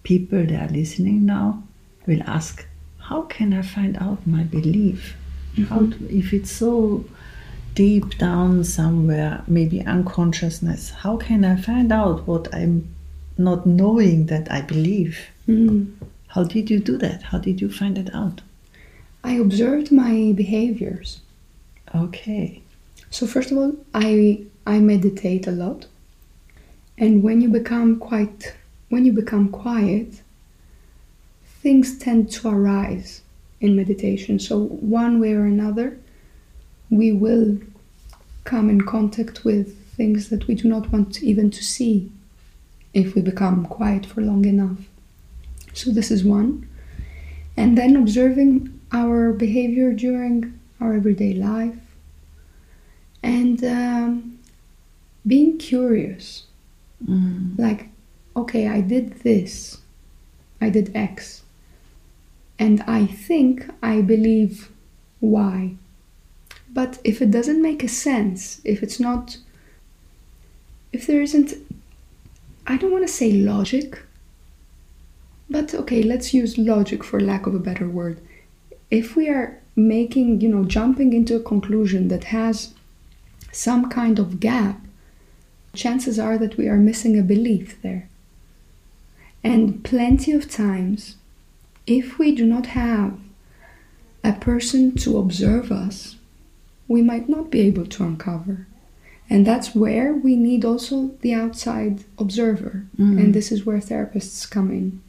people 0.01 0.43
that 0.45 0.69
are 0.69 0.73
listening 0.73 1.25
now 1.25 1.63
will 2.07 2.23
ask, 2.23 2.65
"How 3.09 3.21
can 3.23 3.53
I 3.53 3.61
find 3.61 3.97
out 3.97 4.25
my 4.25 4.43
belief? 4.43 5.15
How 5.69 5.81
to, 5.91 5.97
if 6.09 6.33
it's 6.33 6.51
so 6.51 7.05
deep 7.75 8.17
down 8.17 8.63
somewhere, 8.63 9.43
maybe 9.47 9.81
unconsciousness? 9.81 10.89
How 10.89 11.17
can 11.17 11.43
I 11.45 11.55
find 11.55 11.91
out 11.91 12.27
what 12.27 12.53
I'm 12.53 12.87
not 13.37 13.65
knowing 13.65 14.27
that 14.27 14.51
I 14.51 14.61
believe? 14.61 15.19
Mm. 15.47 15.93
How 16.27 16.43
did 16.43 16.69
you 16.71 16.79
do 16.79 16.97
that? 16.97 17.21
How 17.23 17.37
did 17.37 17.61
you 17.61 17.69
find 17.69 17.97
it 17.97 18.09
out? 18.13 18.41
I 19.23 19.33
observed 19.33 19.91
my 19.91 20.33
behaviors. 20.35 21.21
Okay. 21.93 22.61
So 23.09 23.27
first 23.27 23.51
of 23.51 23.57
all, 23.57 23.75
I 23.93 24.41
I 24.65 24.79
meditate 24.79 25.45
a 25.47 25.51
lot. 25.51 25.85
And 26.97 27.21
when 27.21 27.41
you 27.41 27.49
become 27.49 27.99
quite 27.99 28.55
when 28.89 29.05
you 29.05 29.13
become 29.13 29.49
quiet, 29.49 30.22
things 31.63 31.97
tend 31.97 32.29
to 32.31 32.49
arise 32.49 33.21
in 33.61 33.75
meditation. 33.75 34.37
So 34.39 34.59
one 34.59 35.19
way 35.19 35.33
or 35.33 35.45
another, 35.45 35.97
we 36.89 37.11
will 37.11 37.57
come 38.43 38.69
in 38.69 38.81
contact 38.81 39.45
with 39.45 39.67
things 39.95 40.29
that 40.29 40.47
we 40.47 40.55
do 40.55 40.67
not 40.67 40.91
want 40.91 41.23
even 41.23 41.49
to 41.51 41.63
see 41.63 42.11
if 42.93 43.15
we 43.15 43.21
become 43.21 43.65
quiet 43.65 44.05
for 44.05 44.21
long 44.21 44.45
enough. 44.45 44.79
So 45.73 45.89
this 45.91 46.11
is 46.11 46.23
one. 46.23 46.67
And 47.55 47.77
then 47.77 47.95
observing 47.95 48.79
our 48.91 49.31
behavior 49.33 49.93
during 49.93 50.59
our 50.81 50.93
everyday 50.93 51.33
life 51.33 51.75
and 53.23 53.63
um, 53.63 54.39
being 55.25 55.57
curious 55.57 56.47
Mm. 57.05 57.59
like 57.59 57.89
okay 58.33 58.69
i 58.69 58.79
did 58.79 59.19
this 59.23 59.79
i 60.61 60.69
did 60.69 60.89
x 60.95 61.42
and 62.63 62.83
i 62.87 63.05
think 63.05 63.65
i 63.81 64.01
believe 64.01 64.71
why. 65.19 65.75
but 66.79 66.99
if 67.03 67.21
it 67.21 67.31
doesn't 67.31 67.61
make 67.61 67.83
a 67.83 67.87
sense 67.87 68.61
if 68.63 68.83
it's 68.83 68.99
not 68.99 69.37
if 70.91 71.07
there 71.07 71.21
isn't 71.21 71.53
i 72.67 72.77
don't 72.77 72.91
want 72.91 73.07
to 73.07 73.17
say 73.19 73.31
logic 73.31 74.03
but 75.49 75.73
okay 75.81 76.01
let's 76.03 76.33
use 76.33 76.57
logic 76.57 77.03
for 77.03 77.19
lack 77.19 77.45
of 77.47 77.55
a 77.55 77.65
better 77.69 77.87
word 77.87 78.21
if 78.89 79.15
we 79.15 79.27
are 79.29 79.59
making 79.75 80.39
you 80.41 80.49
know 80.49 80.63
jumping 80.63 81.13
into 81.13 81.35
a 81.35 81.47
conclusion 81.51 82.07
that 82.07 82.25
has 82.25 82.73
some 83.51 83.89
kind 83.89 84.19
of 84.19 84.39
gap 84.39 84.79
chances 85.73 86.19
are 86.19 86.37
that 86.37 86.57
we 86.57 86.67
are 86.67 86.77
missing 86.77 87.17
a 87.17 87.23
belief 87.23 87.81
there. 87.81 88.07
And 89.43 89.83
plenty 89.83 90.31
of 90.31 90.49
times, 90.49 91.15
if 91.87 92.17
we 92.19 92.33
do 92.33 92.45
not 92.45 92.67
have 92.67 93.13
a 94.23 94.33
person 94.33 94.95
to 94.95 95.17
observe 95.17 95.71
us, 95.71 96.15
we 96.87 97.01
might 97.01 97.27
not 97.29 97.49
be 97.51 97.61
able 97.61 97.85
to 97.85 98.03
uncover. 98.03 98.67
And 99.29 99.47
that's 99.47 99.73
where 99.73 100.13
we 100.13 100.35
need 100.35 100.63
also 100.65 101.11
the 101.21 101.33
outside 101.33 102.03
observer. 102.19 102.85
Mm. 102.99 103.17
And 103.19 103.33
this 103.33 103.51
is 103.51 103.65
where 103.65 103.79
therapists 103.79 104.49
come 104.49 104.69
in. 104.71 105.01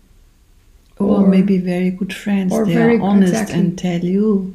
Or, 0.99 1.23
Or- 1.23 1.27
maybe 1.29 1.59
very 1.59 1.91
good 1.91 2.13
friends. 2.15 2.53
or 2.53 2.65
they 2.65 2.75
very- 2.75 2.97
are 2.99 3.03
honest 3.03 3.33
exactly. 3.33 3.59
and 3.61 3.79
tell 3.79 4.05
you. 4.05 4.55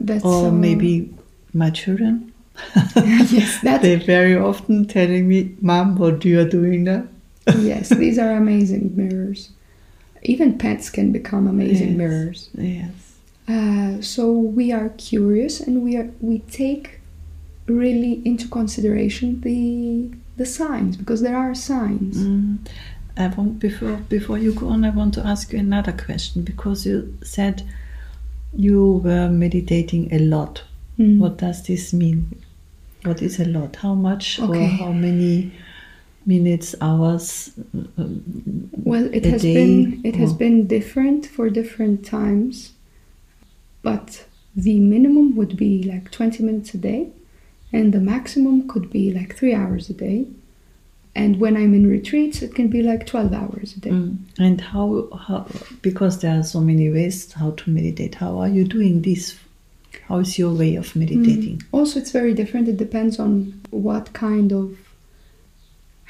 That's 0.00 0.24
Or 0.24 0.48
uh, 0.48 0.50
maybe 0.50 1.12
my 1.52 1.70
children. 1.70 2.32
yes, 2.96 3.60
that's 3.62 3.82
They're 3.82 3.98
very 3.98 4.36
often 4.36 4.86
telling 4.86 5.28
me, 5.28 5.54
Mom, 5.60 5.96
what 5.96 6.24
you 6.24 6.40
are 6.40 6.48
doing 6.48 6.84
now? 6.84 7.04
yes, 7.58 7.88
these 7.90 8.18
are 8.18 8.32
amazing 8.32 8.92
mirrors. 8.96 9.50
Even 10.22 10.58
pets 10.58 10.90
can 10.90 11.12
become 11.12 11.46
amazing 11.46 11.88
Yes. 11.90 11.96
mirrors. 11.96 12.50
Yes. 12.56 12.90
Uh, 13.48 14.00
so 14.02 14.30
we 14.32 14.72
are 14.72 14.90
curious 14.98 15.60
and 15.60 15.82
we 15.82 15.96
are 15.96 16.10
we 16.20 16.40
take 16.50 17.00
really 17.66 18.20
into 18.24 18.48
consideration 18.48 19.40
the 19.40 20.10
the 20.36 20.44
signs 20.46 20.96
because 20.96 21.20
there 21.22 21.36
are 21.36 21.54
signs. 21.54 22.16
Mm. 22.18 22.58
I 23.16 23.26
want 23.28 23.58
before 23.58 23.96
before 24.08 24.38
you 24.38 24.52
go 24.52 24.68
on, 24.68 24.84
I 24.84 24.90
want 24.90 25.14
to 25.14 25.26
ask 25.26 25.52
you 25.52 25.58
another 25.58 25.92
question 25.92 26.42
because 26.42 26.86
you 26.86 27.16
said 27.22 27.62
you 28.54 29.00
were 29.04 29.28
meditating 29.28 30.12
a 30.12 30.18
lot. 30.18 30.62
Mm. 30.98 31.18
What 31.18 31.38
does 31.38 31.62
this 31.66 31.92
mean? 31.92 32.34
What 33.04 33.22
is 33.22 33.38
a 33.40 33.44
lot? 33.44 33.76
How 33.76 33.94
much 33.94 34.38
or 34.40 34.50
Okay. 34.50 34.66
how 34.66 34.92
many 34.92 35.52
minutes, 36.28 36.74
hours? 36.80 37.50
Well, 38.90 39.06
it 39.12 39.24
has 39.24 39.42
day 39.42 39.54
been 39.54 40.00
it 40.04 40.16
has 40.16 40.32
been 40.32 40.66
different 40.66 41.26
for 41.26 41.50
different 41.50 42.04
times, 42.04 42.72
but 43.82 44.26
the 44.54 44.78
minimum 44.78 45.34
would 45.36 45.56
be 45.56 45.82
like 45.82 46.10
twenty 46.10 46.42
minutes 46.44 46.74
a 46.74 46.78
day, 46.78 47.08
and 47.72 47.92
the 47.92 48.00
maximum 48.00 48.68
could 48.68 48.90
be 48.90 49.12
like 49.12 49.36
three 49.36 49.54
hours 49.54 49.90
a 49.90 49.94
day. 49.94 50.26
And 51.14 51.40
when 51.40 51.56
I'm 51.56 51.74
in 51.74 51.90
retreats, 51.90 52.42
it 52.42 52.54
can 52.54 52.68
be 52.68 52.82
like 52.82 53.06
twelve 53.06 53.32
hours 53.32 53.74
a 53.76 53.80
day. 53.80 53.90
Mm. 53.90 54.18
And 54.38 54.60
how, 54.60 55.08
how, 55.26 55.46
because 55.82 56.20
there 56.20 56.38
are 56.38 56.44
so 56.44 56.60
many 56.60 56.90
ways 56.90 57.32
how 57.32 57.50
to 57.52 57.70
meditate, 57.70 58.14
how 58.14 58.38
are 58.38 58.48
you 58.48 58.64
doing 58.64 59.02
this? 59.02 59.36
How 60.06 60.18
is 60.18 60.38
your 60.38 60.52
way 60.52 60.76
of 60.76 60.94
meditating? 60.94 61.62
Also, 61.72 61.98
it's 61.98 62.12
very 62.12 62.34
different. 62.34 62.68
It 62.68 62.76
depends 62.76 63.18
on 63.18 63.60
what 63.70 64.12
kind 64.12 64.52
of 64.52 64.78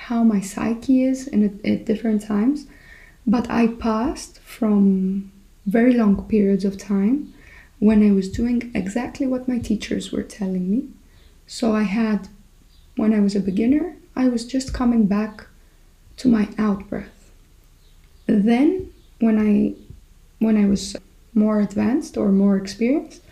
how 0.08 0.24
my 0.24 0.40
psyche 0.40 1.02
is 1.02 1.28
in 1.28 1.60
at, 1.64 1.84
different 1.84 2.22
times. 2.22 2.66
But 3.26 3.50
I 3.50 3.66
passed 3.66 4.40
from 4.40 5.30
very 5.66 5.92
long 5.92 6.26
periods 6.28 6.64
of 6.64 6.78
time 6.78 7.34
when 7.78 8.00
I 8.08 8.12
was 8.12 8.30
doing 8.30 8.70
exactly 8.74 9.26
what 9.26 9.48
my 9.48 9.58
teachers 9.58 10.10
were 10.10 10.22
telling 10.22 10.70
me. 10.70 10.88
So 11.46 11.74
I 11.74 11.82
had, 11.82 12.28
when 12.96 13.12
I 13.12 13.20
was 13.20 13.36
a 13.36 13.40
beginner, 13.40 13.96
I 14.16 14.28
was 14.28 14.46
just 14.46 14.72
coming 14.72 15.04
back 15.06 15.46
to 16.16 16.28
my 16.28 16.48
out 16.56 16.88
breath. 16.88 17.30
Then, 18.26 18.90
when 19.20 19.38
I 19.38 19.74
when 20.44 20.56
I 20.56 20.66
was 20.66 20.96
more 21.34 21.60
advanced 21.60 22.16
or 22.16 22.30
more 22.30 22.56
experienced, 22.56 23.22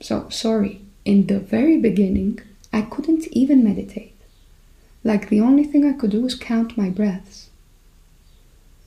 so 0.00 0.28
sorry, 0.30 0.80
in 1.04 1.26
the 1.26 1.38
very 1.38 1.78
beginning, 1.78 2.40
I 2.72 2.82
couldn't 2.82 3.26
even 3.28 3.62
meditate. 3.62 4.15
Like 5.06 5.28
the 5.28 5.40
only 5.40 5.62
thing 5.62 5.84
I 5.84 5.92
could 5.92 6.10
do 6.10 6.22
was 6.22 6.34
count 6.34 6.76
my 6.76 6.90
breaths. 6.90 7.48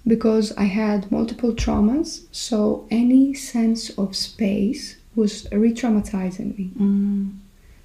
Because 0.05 0.51
I 0.57 0.65
had 0.65 1.09
multiple 1.09 1.53
traumas, 1.53 2.25
so 2.29 2.85
any 2.91 3.33
sense 3.33 3.89
of 3.97 4.17
space 4.17 4.97
was 5.15 5.47
re 5.49 5.71
traumatizing 5.73 6.57
me. 6.57 6.71
Mm. 6.77 7.37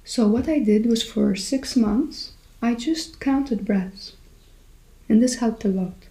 So, 0.03 0.27
what 0.27 0.49
I 0.49 0.59
did 0.59 0.85
was 0.85 1.01
for 1.01 1.33
six 1.37 1.77
months, 1.77 2.33
I 2.61 2.75
just 2.75 3.21
counted 3.21 3.63
breaths. 3.63 4.17
And 5.07 5.23
this 5.23 5.35
helped 5.35 5.63
a 5.63 5.69
lot. 5.69 6.09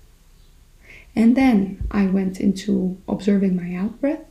And 1.14 1.36
then 1.36 1.86
I 1.90 2.06
went 2.06 2.40
into 2.40 2.96
observing 3.06 3.54
my 3.54 3.74
out 3.74 4.00
breath. 4.00 4.24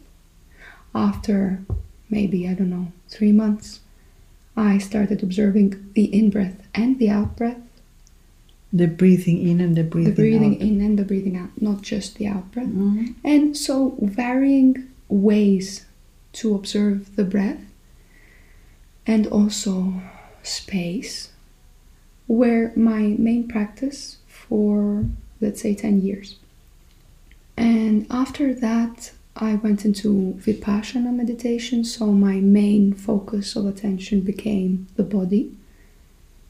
After 0.96 1.62
maybe, 2.10 2.50
I 2.50 2.56
don't 2.56 2.72
know, 2.72 2.92
three 3.08 3.32
months, 3.32 3.82
I 4.58 4.80
started 4.80 5.22
observing 5.22 5.92
the 5.94 6.06
in 6.06 6.32
breath 6.32 6.60
and 6.74 6.98
the 6.98 7.12
out 7.12 7.36
breath, 7.36 7.63
The 8.76 8.88
breathing 8.88 9.48
in 9.48 9.62
and 9.62 9.78
the 9.78 9.84
breathing, 9.84 10.16
the 10.16 10.22
breathing 10.22 10.56
out. 10.56 10.62
in 10.62 10.82
and 10.82 10.98
the 10.98 11.04
breathing 11.04 11.38
out, 11.38 11.50
not 11.62 11.84
just 11.84 12.16
the 12.16 12.28
out 12.28 12.52
breath. 12.52 12.68
Mm. 12.68 13.14
And 13.24 13.56
so, 13.56 13.96
varying 14.02 14.90
ways 15.08 15.86
to 16.34 16.56
observe 16.56 17.16
the 17.16 17.24
breath 17.24 17.62
and 19.06 19.28
also 19.28 20.02
space 20.42 21.30
were 22.28 22.72
my 22.76 23.16
main 23.20 23.48
practice 23.48 24.18
for, 24.28 25.06
let's 25.40 25.62
say, 25.62 25.76
10 25.76 26.02
years. 26.02 26.38
And 27.56 28.08
after 28.10 28.54
that, 28.56 29.12
I 29.36 29.56
went 29.56 29.86
into 29.86 30.40
Vipassana 30.40 31.14
meditation, 31.14 31.84
so 31.84 32.08
my 32.08 32.36
main 32.36 32.94
focus 32.94 33.56
of 33.56 33.66
attention 33.66 34.22
became 34.22 34.88
the 34.96 35.04
body, 35.04 35.52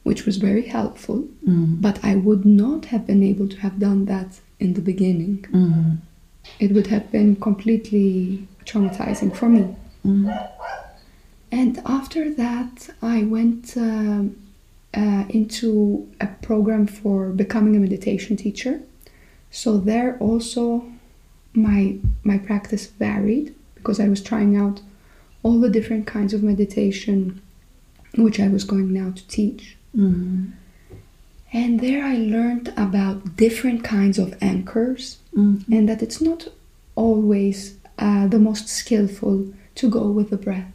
which 0.04 0.24
was 0.26 0.36
very 0.48 0.66
helpful, 0.78 1.18
Mm. 1.46 1.80
but 1.86 1.96
I 2.10 2.14
would 2.26 2.44
not 2.62 2.82
have 2.92 3.04
been 3.10 3.22
able 3.32 3.48
to 3.48 3.58
have 3.64 3.76
done 3.88 4.04
that 4.12 4.30
in 4.64 4.70
the 4.74 4.80
beginning 4.90 5.38
Mm. 5.52 5.98
it 6.64 6.70
would 6.74 6.88
have 6.94 7.06
been 7.16 7.30
completely 7.48 8.46
traumatizing 8.68 9.30
for 9.38 9.48
me. 9.48 9.64
Mm. 10.06 10.26
And 11.60 11.72
after 11.98 12.22
that, 12.34 12.90
I 13.02 13.18
went 13.36 13.76
um, 13.76 14.36
uh, 15.02 15.24
into 15.38 16.06
a 16.20 16.28
program 16.48 16.86
for 16.86 17.18
becoming 17.30 17.74
a 17.76 17.80
meditation 17.80 18.36
teacher. 18.36 18.74
So 19.50 19.70
there 19.78 20.10
also, 20.28 20.64
my 21.68 21.80
my 22.30 22.38
practice 22.48 22.84
varied 22.86 23.46
because 23.76 23.98
I 24.04 24.08
was 24.14 24.20
trying 24.30 24.52
out 24.62 24.76
all 25.44 25.58
the 25.60 25.70
different 25.76 26.04
kinds 26.16 26.32
of 26.34 26.42
meditation, 26.42 27.18
which 28.24 28.38
I 28.40 28.48
was 28.48 28.64
going 28.72 28.88
now 28.92 29.10
to 29.18 29.24
teach. 29.38 29.76
Mm. 29.96 30.52
And 31.52 31.80
there 31.80 32.04
I 32.04 32.16
learned 32.16 32.72
about 32.76 33.36
different 33.36 33.84
kinds 33.84 34.18
of 34.18 34.36
anchors 34.40 35.18
Mm. 35.36 35.66
and 35.68 35.88
that 35.88 36.00
it's 36.02 36.20
not 36.20 36.46
always 36.94 37.76
uh, 37.98 38.26
the 38.28 38.38
most 38.38 38.68
skillful 38.68 39.52
to 39.74 39.90
go 39.90 40.08
with 40.08 40.30
the 40.30 40.36
breath 40.36 40.70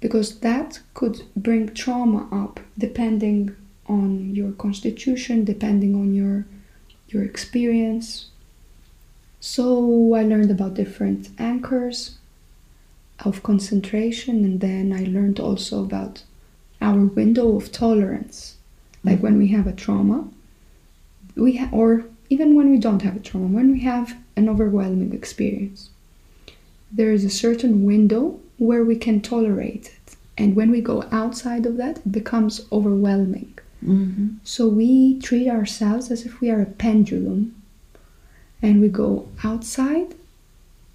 because 0.00 0.40
that 0.40 0.80
could 0.94 1.22
bring 1.36 1.72
trauma 1.72 2.26
up 2.32 2.58
depending 2.76 3.54
on 3.88 4.34
your 4.34 4.50
constitution 4.52 5.44
depending 5.44 5.94
on 5.94 6.14
your 6.14 6.44
your 7.08 7.22
experience 7.22 8.26
so 9.38 10.14
i 10.14 10.22
learned 10.22 10.50
about 10.50 10.74
different 10.74 11.28
anchors 11.38 12.18
of 13.20 13.42
concentration 13.44 14.44
and 14.44 14.60
then 14.60 14.92
i 14.92 15.04
learned 15.04 15.38
also 15.38 15.84
about 15.84 16.24
our 16.80 17.04
window 17.06 17.56
of 17.56 17.72
tolerance. 17.72 18.56
Like 19.04 19.20
when 19.20 19.38
we 19.38 19.48
have 19.48 19.66
a 19.66 19.72
trauma 19.72 20.28
we 21.36 21.56
ha- 21.56 21.68
or 21.70 22.04
even 22.30 22.54
when 22.56 22.70
we 22.70 22.78
don't 22.78 23.02
have 23.02 23.14
a 23.16 23.20
trauma 23.20 23.46
when 23.46 23.70
we 23.70 23.80
have 23.80 24.16
an 24.36 24.48
overwhelming 24.48 25.12
experience 25.12 25.90
there 26.90 27.12
is 27.12 27.24
a 27.24 27.30
certain 27.30 27.84
window 27.84 28.40
where 28.58 28.84
we 28.84 28.96
can 28.96 29.20
tolerate 29.20 29.86
it. 29.96 30.16
And 30.38 30.54
when 30.56 30.70
we 30.70 30.80
go 30.80 31.04
outside 31.12 31.66
of 31.66 31.76
that 31.76 31.98
it 31.98 32.10
becomes 32.12 32.66
overwhelming. 32.72 33.52
Mhm. 33.84 34.36
so 34.42 34.66
we 34.66 35.18
treat 35.20 35.46
ourselves 35.48 36.10
as 36.10 36.24
if 36.26 36.40
we 36.40 36.50
are 36.50 36.62
a 36.62 36.66
pendulum 36.84 37.54
and 38.62 38.80
we 38.80 38.88
go 38.88 39.28
outside 39.44 40.14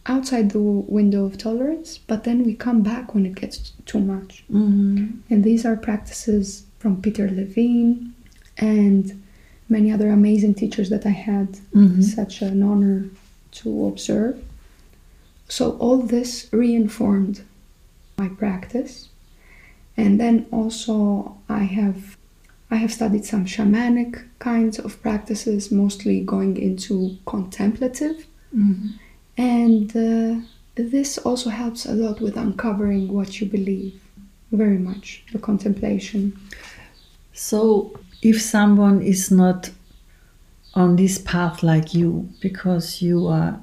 outside 0.05 0.49
the 0.51 0.59
window 0.59 1.25
of 1.25 1.37
tolerance 1.37 1.97
but 2.07 2.23
then 2.23 2.43
we 2.43 2.53
come 2.55 2.81
back 2.81 3.13
when 3.13 3.25
it 3.25 3.35
gets 3.35 3.73
too 3.85 3.99
much 3.99 4.43
Mhm. 4.51 5.19
and 5.29 5.43
these 5.43 5.65
are 5.65 5.75
practices 5.75 6.63
from 6.79 7.01
Peter 7.01 7.29
Levine 7.29 8.13
and 8.57 9.21
many 9.69 9.91
other 9.91 10.09
amazing 10.09 10.53
teachers 10.55 10.89
that 10.89 11.05
I 11.05 11.09
had 11.11 11.59
Mhm. 11.73 12.03
such 12.03 12.41
an 12.41 12.61
honor 12.63 13.05
to 13.51 13.85
observe. 13.85 14.41
So 15.47 15.71
all 15.77 15.97
this 15.97 16.47
reinformed 16.51 17.41
my 18.17 18.27
practice. 18.29 19.09
And 19.95 20.19
then 20.19 20.45
also 20.51 21.35
I 21.49 21.63
have 21.63 22.17
I 22.73 22.77
have 22.77 22.93
studied 22.93 23.25
some 23.25 23.45
shamanic 23.45 24.21
kinds 24.39 24.79
of 24.79 25.01
practices, 25.01 25.71
mostly 25.71 26.21
going 26.21 26.55
into 26.57 27.17
contemplative. 27.25 28.25
Mhm. 28.55 28.93
And 29.41 29.89
uh, 29.95 30.45
this 30.75 31.17
also 31.17 31.49
helps 31.49 31.85
a 31.85 31.93
lot 31.93 32.21
with 32.21 32.37
uncovering 32.37 33.11
what 33.11 33.39
you 33.39 33.47
believe. 33.47 33.99
Very 34.51 34.77
much 34.77 35.23
the 35.31 35.39
contemplation. 35.39 36.37
So, 37.33 37.97
if 38.21 38.41
someone 38.41 39.01
is 39.01 39.31
not 39.31 39.71
on 40.73 40.95
this 40.95 41.17
path 41.17 41.63
like 41.63 41.93
you, 41.93 42.29
because 42.41 43.01
you 43.01 43.27
are, 43.27 43.59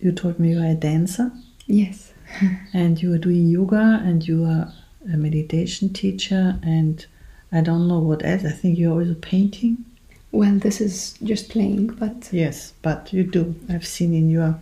you 0.00 0.12
told 0.12 0.38
me 0.38 0.50
you 0.50 0.60
are 0.60 0.72
a 0.72 0.74
dancer 0.74 1.30
Yes. 1.70 2.12
and 2.74 3.00
you 3.00 3.12
are 3.14 3.18
doing 3.18 3.48
yoga 3.48 4.00
and 4.04 4.26
you 4.26 4.44
are 4.44 4.72
a 5.12 5.16
meditation 5.16 5.92
teacher 5.92 6.58
and 6.62 7.06
I 7.52 7.60
don't 7.60 7.86
know 7.86 8.00
what 8.00 8.24
else. 8.24 8.44
I 8.44 8.50
think 8.50 8.76
you're 8.76 8.98
also 8.98 9.14
painting. 9.14 9.84
Well, 10.32 10.54
this 10.58 10.80
is 10.80 11.14
just 11.24 11.48
playing, 11.50 11.88
but 11.88 12.28
Yes, 12.32 12.72
but 12.82 13.12
you 13.12 13.24
do. 13.24 13.54
I've 13.68 13.86
seen 13.86 14.14
in 14.14 14.30
your 14.30 14.58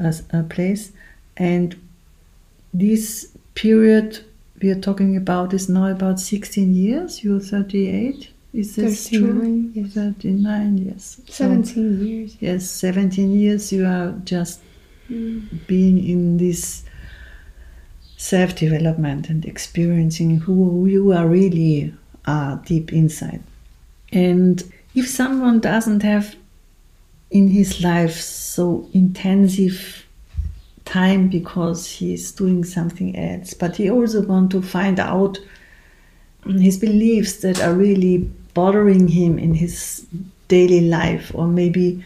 uh, 0.00 0.12
uh, 0.32 0.42
place. 0.44 0.92
And 1.36 1.76
this 2.72 3.30
period 3.54 4.24
we 4.62 4.70
are 4.70 4.80
talking 4.80 5.16
about 5.16 5.52
is 5.52 5.68
now 5.68 5.86
about 5.86 6.18
16 6.18 6.74
years. 6.74 7.22
You're 7.22 7.40
38. 7.40 8.30
Is 8.54 8.76
this 8.76 9.10
true? 9.10 9.34
39, 9.34 9.72
yes. 9.74 9.92
39, 9.92 10.78
yes. 10.78 11.20
So, 11.26 11.44
17 11.44 12.06
years. 12.06 12.36
yes, 12.40 12.70
17 12.70 13.30
years 13.38 13.72
you 13.72 13.84
are 13.86 14.14
just 14.24 14.60
Mm. 15.10 15.42
being 15.68 16.04
in 16.04 16.36
this 16.38 16.82
self 18.16 18.56
development 18.56 19.28
and 19.28 19.44
experiencing 19.44 20.38
who 20.38 20.86
you 20.86 21.12
are 21.12 21.28
really 21.28 21.94
are 22.26 22.60
deep 22.66 22.92
inside. 22.92 23.42
And 24.12 24.64
if 24.96 25.06
someone 25.06 25.60
doesn't 25.60 26.02
have 26.02 26.34
in 27.30 27.48
his 27.48 27.82
life 27.82 28.18
so 28.18 28.88
intensive 28.94 30.06
time 30.86 31.28
because 31.28 31.86
he's 31.86 32.32
doing 32.32 32.64
something 32.64 33.14
else, 33.14 33.52
but 33.52 33.76
he 33.76 33.90
also 33.90 34.22
want 34.22 34.50
to 34.50 34.62
find 34.62 34.98
out 34.98 35.38
his 36.46 36.78
beliefs 36.78 37.38
that 37.42 37.60
are 37.60 37.74
really 37.74 38.18
bothering 38.54 39.06
him 39.08 39.38
in 39.38 39.52
his 39.52 40.06
daily 40.48 40.80
life 40.80 41.30
or 41.34 41.46
maybe 41.46 42.02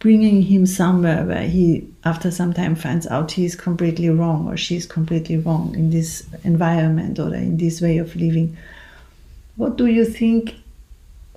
bringing 0.00 0.42
him 0.42 0.66
somewhere 0.66 1.24
where 1.24 1.48
he 1.48 1.88
after 2.04 2.30
some 2.30 2.52
time 2.52 2.74
finds 2.74 3.06
out 3.06 3.30
he's 3.30 3.56
completely 3.56 4.10
wrong 4.10 4.46
or 4.46 4.56
she's 4.56 4.84
completely 4.84 5.38
wrong 5.38 5.74
in 5.76 5.88
this 5.88 6.26
environment 6.42 7.18
or 7.18 7.34
in 7.34 7.56
this 7.56 7.80
way 7.80 7.96
of 7.96 8.14
living. 8.16 8.54
What 9.56 9.78
do 9.78 9.86
you 9.86 10.04
think 10.04 10.56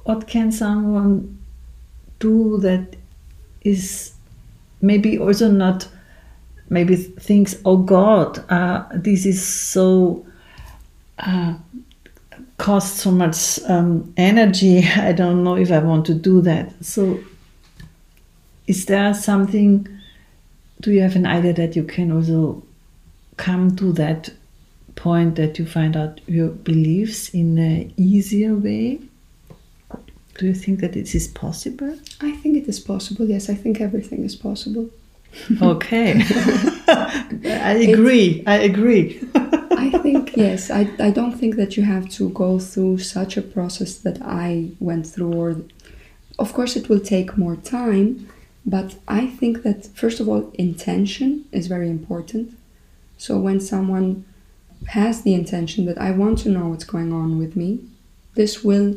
what 0.07 0.25
can 0.25 0.51
someone 0.51 1.37
do 2.19 2.57
that 2.59 2.95
is 3.61 4.13
maybe 4.81 5.19
also 5.19 5.51
not 5.51 5.85
maybe 6.69 6.95
thinks 6.95 7.55
oh 7.65 7.75
god 7.75 8.39
uh, 8.49 8.85
this 8.93 9.25
is 9.25 9.45
so 9.45 10.25
uh, 11.19 11.53
costs 12.57 13.01
so 13.01 13.11
much 13.11 13.59
um, 13.67 14.13
energy. 14.17 14.83
I 14.95 15.11
don't 15.11 15.43
know 15.43 15.57
if 15.57 15.71
i 15.71 15.79
want 15.79 16.05
to 16.07 16.13
do 16.13 16.41
that. 16.41 16.73
So 16.83 17.19
is 18.65 18.85
there 18.85 19.13
something 19.13 19.87
do 20.79 20.91
you 20.91 21.01
have 21.01 21.15
an 21.15 21.25
idea 21.25 21.53
that 21.53 21.75
you 21.75 21.83
can 21.83 22.11
also 22.11 22.63
come 23.37 23.75
to 23.75 23.91
that 23.93 24.29
point 24.95 25.35
that 25.35 25.57
you 25.59 25.65
find 25.65 25.97
out 25.97 26.21
your 26.27 26.49
beliefs 26.49 27.29
in 27.29 27.57
an 27.57 27.93
easier 27.97 28.53
way 28.53 28.99
Do 30.37 30.45
you 30.45 30.53
think 30.53 30.79
that 30.81 30.95
it 30.95 31.13
is 31.15 31.27
possible? 31.27 31.97
I 32.21 32.31
think 32.31 32.57
it 32.57 32.67
is 32.67 32.79
possible. 32.79 33.25
Yes, 33.27 33.49
I 33.49 33.55
think 33.55 33.81
everything 33.81 34.23
is 34.23 34.35
possible. 34.35 34.89
Okay. 35.61 36.13
I 36.87 37.87
agree. 37.89 38.43
I 38.47 38.57
agree. 38.59 39.21
I 39.35 39.91
think 40.01 40.35
yes. 40.35 40.71
I, 40.71 40.89
I 40.99 41.11
don't 41.11 41.37
think 41.37 41.55
that 41.57 41.77
you 41.77 41.83
have 41.83 42.09
to 42.11 42.29
go 42.29 42.59
through 42.59 42.99
such 42.99 43.37
a 43.37 43.41
process 43.41 43.97
that 43.97 44.19
I 44.21 44.71
went 44.79 45.05
through. 45.05 45.33
Or, 45.33 45.55
of 46.39 46.53
course, 46.53 46.75
it 46.75 46.89
will 46.89 46.99
take 46.99 47.37
more 47.37 47.55
time. 47.55 48.29
But 48.65 48.95
I 49.07 49.27
think 49.27 49.63
that 49.63 49.85
first 49.85 50.19
of 50.19 50.27
all, 50.27 50.51
intention 50.53 51.45
is 51.51 51.67
very 51.67 51.89
important. 51.89 52.57
So 53.17 53.37
when 53.37 53.59
someone 53.59 54.25
has 54.87 55.21
the 55.21 55.33
intention 55.33 55.85
that 55.85 55.97
I 55.97 56.11
want 56.11 56.39
to 56.39 56.49
know 56.49 56.69
what's 56.69 56.83
going 56.83 57.13
on 57.13 57.37
with 57.37 57.55
me, 57.55 57.79
this 58.35 58.63
will 58.63 58.95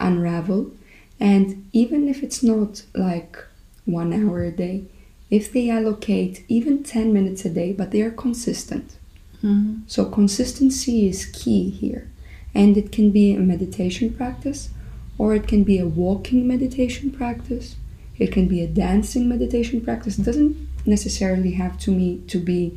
unravel. 0.00 0.70
And 1.18 1.68
even 1.72 2.08
if 2.08 2.22
it's 2.22 2.42
not 2.42 2.82
like 2.94 3.38
one 3.84 4.12
hour 4.12 4.42
a 4.44 4.50
day, 4.50 4.84
if 5.30 5.52
they 5.52 5.70
allocate 5.70 6.44
even 6.48 6.82
10 6.82 7.12
minutes 7.12 7.44
a 7.44 7.50
day, 7.50 7.72
but 7.72 7.90
they 7.90 8.02
are 8.02 8.10
consistent. 8.10 8.96
Mhm. 9.42 9.80
So, 9.86 10.04
consistency 10.04 11.08
is 11.08 11.26
key 11.26 11.70
here. 11.70 12.08
And 12.54 12.76
it 12.76 12.92
can 12.92 13.10
be 13.10 13.32
a 13.32 13.40
meditation 13.40 14.10
practice, 14.10 14.70
or 15.18 15.34
it 15.34 15.46
can 15.46 15.62
be 15.64 15.78
a 15.78 15.86
walking 15.86 16.46
meditation 16.46 17.10
practice, 17.10 17.76
it 18.18 18.32
can 18.32 18.46
be 18.48 18.60
a 18.62 18.66
dancing 18.66 19.28
meditation 19.28 19.80
practice. 19.80 20.18
It 20.18 20.24
doesn't 20.24 20.56
necessarily 20.86 21.52
have 21.52 21.78
to, 21.80 21.90
me, 21.90 22.20
to 22.28 22.38
be 22.38 22.72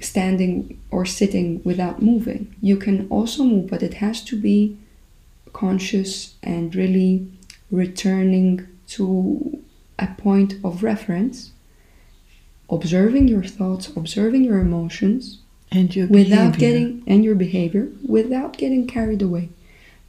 standing 0.00 0.78
or 0.90 1.04
sitting 1.04 1.60
without 1.64 2.02
moving. 2.02 2.54
You 2.60 2.76
can 2.76 3.06
also 3.08 3.44
move, 3.44 3.68
but 3.68 3.82
it 3.82 3.94
has 3.94 4.22
to 4.24 4.40
be 4.40 4.76
conscious 5.52 6.34
and 6.42 6.74
really 6.74 7.26
returning 7.70 8.66
to 8.88 9.62
a 9.98 10.06
point 10.18 10.54
of 10.64 10.82
reference, 10.82 11.52
observing 12.70 13.28
your 13.28 13.44
thoughts, 13.44 13.88
observing 13.96 14.44
your 14.44 14.58
emotions 14.58 15.38
And 15.70 15.94
your 15.94 16.06
without 16.06 16.52
behavior. 16.52 16.58
getting 16.58 17.02
and 17.06 17.24
your 17.24 17.34
behavior 17.34 17.88
without 18.06 18.56
getting 18.56 18.86
carried 18.86 19.22
away. 19.22 19.50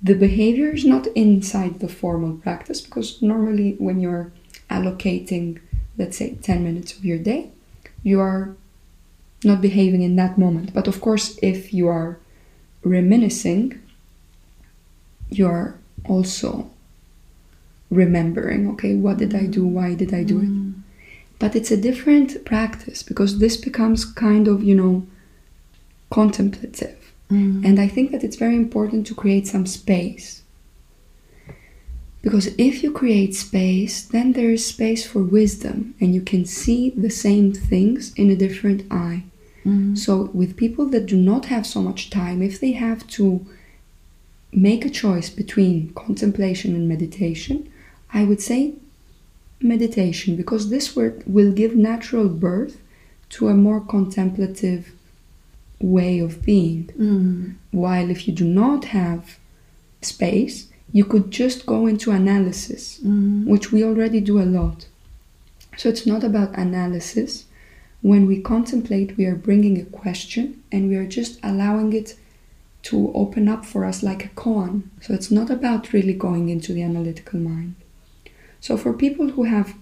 The 0.02 0.13
behavior 0.13 0.69
is 0.69 0.86
not 0.86 1.08
inside 1.08 1.80
the 1.80 1.89
formal 1.89 2.38
practice 2.38 2.80
because 2.80 3.22
normally 3.22 3.76
when 3.80 4.00
you're 4.00 4.32
allocating, 4.69 5.60
let's 5.98 6.17
say, 6.17 6.36
10 6.36 6.63
minutes 6.63 6.95
of 6.98 7.04
your 7.04 7.17
day, 7.17 7.52
you 8.04 8.22
are 8.22 8.56
not 9.43 9.60
behaving 9.62 10.02
in 10.02 10.15
that 10.15 10.38
moment. 10.38 10.74
But 10.74 10.88
of 10.88 11.02
course, 11.02 11.38
if 11.41 11.74
you 11.74 11.88
are 11.89 12.17
reminiscing, 12.84 13.82
you 15.30 15.48
are 15.48 15.78
also 16.06 16.69
remembering, 17.89 18.69
okay, 18.71 18.95
what 18.95 19.17
did 19.17 19.34
I 19.34 19.45
do? 19.45 19.65
Why 19.65 19.95
did 19.95 20.13
I 20.13 20.23
do 20.23 20.39
it? 20.39 20.49
Mm. 20.49 20.82
But 21.39 21.56
it's 21.56 21.71
a 21.71 21.78
different 21.78 22.45
practice 22.45 23.02
because 23.02 23.39
this 23.39 23.58
becomes 23.58 24.06
kind 24.06 24.47
of, 24.47 24.63
you 24.63 24.75
know, 24.75 25.08
contemplative. 26.12 27.13
Mm. 27.32 27.65
And 27.65 27.80
I 27.80 27.88
think 27.88 28.12
that 28.12 28.23
it's 28.23 28.36
very 28.36 28.56
important 28.56 29.08
to 29.08 29.15
create 29.15 29.47
some 29.47 29.65
space. 29.65 30.43
Because 32.21 32.47
if 32.58 32.84
you 32.84 32.91
create 32.91 33.34
space, 33.34 34.04
then 34.04 34.34
there 34.34 34.49
is 34.49 34.65
space 34.65 35.08
for 35.08 35.23
wisdom 35.23 35.95
and 36.02 36.13
you 36.13 36.21
can 36.21 36.45
see 36.45 36.89
the 36.89 37.10
same 37.10 37.54
things 37.54 38.13
in 38.15 38.30
a 38.30 38.36
different 38.36 38.84
eye. 38.91 39.23
Mm. 39.65 39.97
So, 39.97 40.30
with 40.34 40.58
people 40.58 40.86
that 40.88 41.06
do 41.06 41.15
not 41.15 41.45
have 41.45 41.65
so 41.65 41.82
much 41.82 42.10
time, 42.10 42.41
if 42.41 42.60
they 42.60 42.73
have 42.73 43.08
to 43.08 43.45
make 44.52 44.84
a 44.84 44.89
choice 44.89 45.30
between 45.30 45.93
contemplation 45.93 46.75
and 46.75 46.89
meditation, 46.89 47.71
I 48.13 48.24
would 48.24 48.41
say 48.41 48.74
meditation 49.62 50.36
because 50.36 50.69
this 50.69 50.95
word 50.95 51.24
will 51.26 51.52
give 51.52 51.76
natural 51.76 52.30
birth 52.30 52.82
to 53.30 53.50
a 53.50 53.54
more 53.54 53.82
contemplative 53.82 54.91
way 55.80 56.19
of 56.19 56.41
being. 56.43 56.89
Mm. 56.98 57.56
While 57.72 58.10
if 58.10 58.28
you 58.28 58.34
do 58.34 58.45
not 58.45 58.86
have 58.86 59.38
space, 60.02 60.67
you 60.91 61.06
could 61.06 61.30
just 61.30 61.65
go 61.65 61.86
into 61.88 62.12
analysis, 62.12 63.00
Mm. 63.04 63.45
which 63.45 63.72
we 63.72 63.84
already 63.84 64.19
do 64.19 64.41
a 64.41 64.52
lot. 64.58 64.88
So 65.78 65.88
it's 65.89 66.06
not 66.06 66.24
about 66.24 66.58
analysis. 66.58 67.45
When 68.02 68.26
we 68.26 68.41
contemplate, 68.41 69.17
we 69.17 69.26
are 69.26 69.36
bringing 69.36 69.80
a 69.80 69.86
question 69.86 70.62
and 70.72 70.89
we 70.89 70.95
are 70.95 71.06
just 71.08 71.39
allowing 71.43 71.93
it 71.93 72.15
to 72.82 73.12
open 73.13 73.48
up 73.48 73.65
for 73.65 73.86
us 73.86 74.02
like 74.02 74.26
a 74.26 74.30
koan. 74.30 74.84
So 75.02 75.13
it's 75.13 75.30
not 75.30 75.50
about 75.50 75.93
really 75.93 76.13
going 76.13 76.50
into 76.50 76.74
the 76.74 76.82
analytical 76.82 77.39
mind. 77.39 77.76
So 78.62 78.78
for 78.78 78.93
people 78.93 79.30
who 79.30 79.43
have 79.43 79.76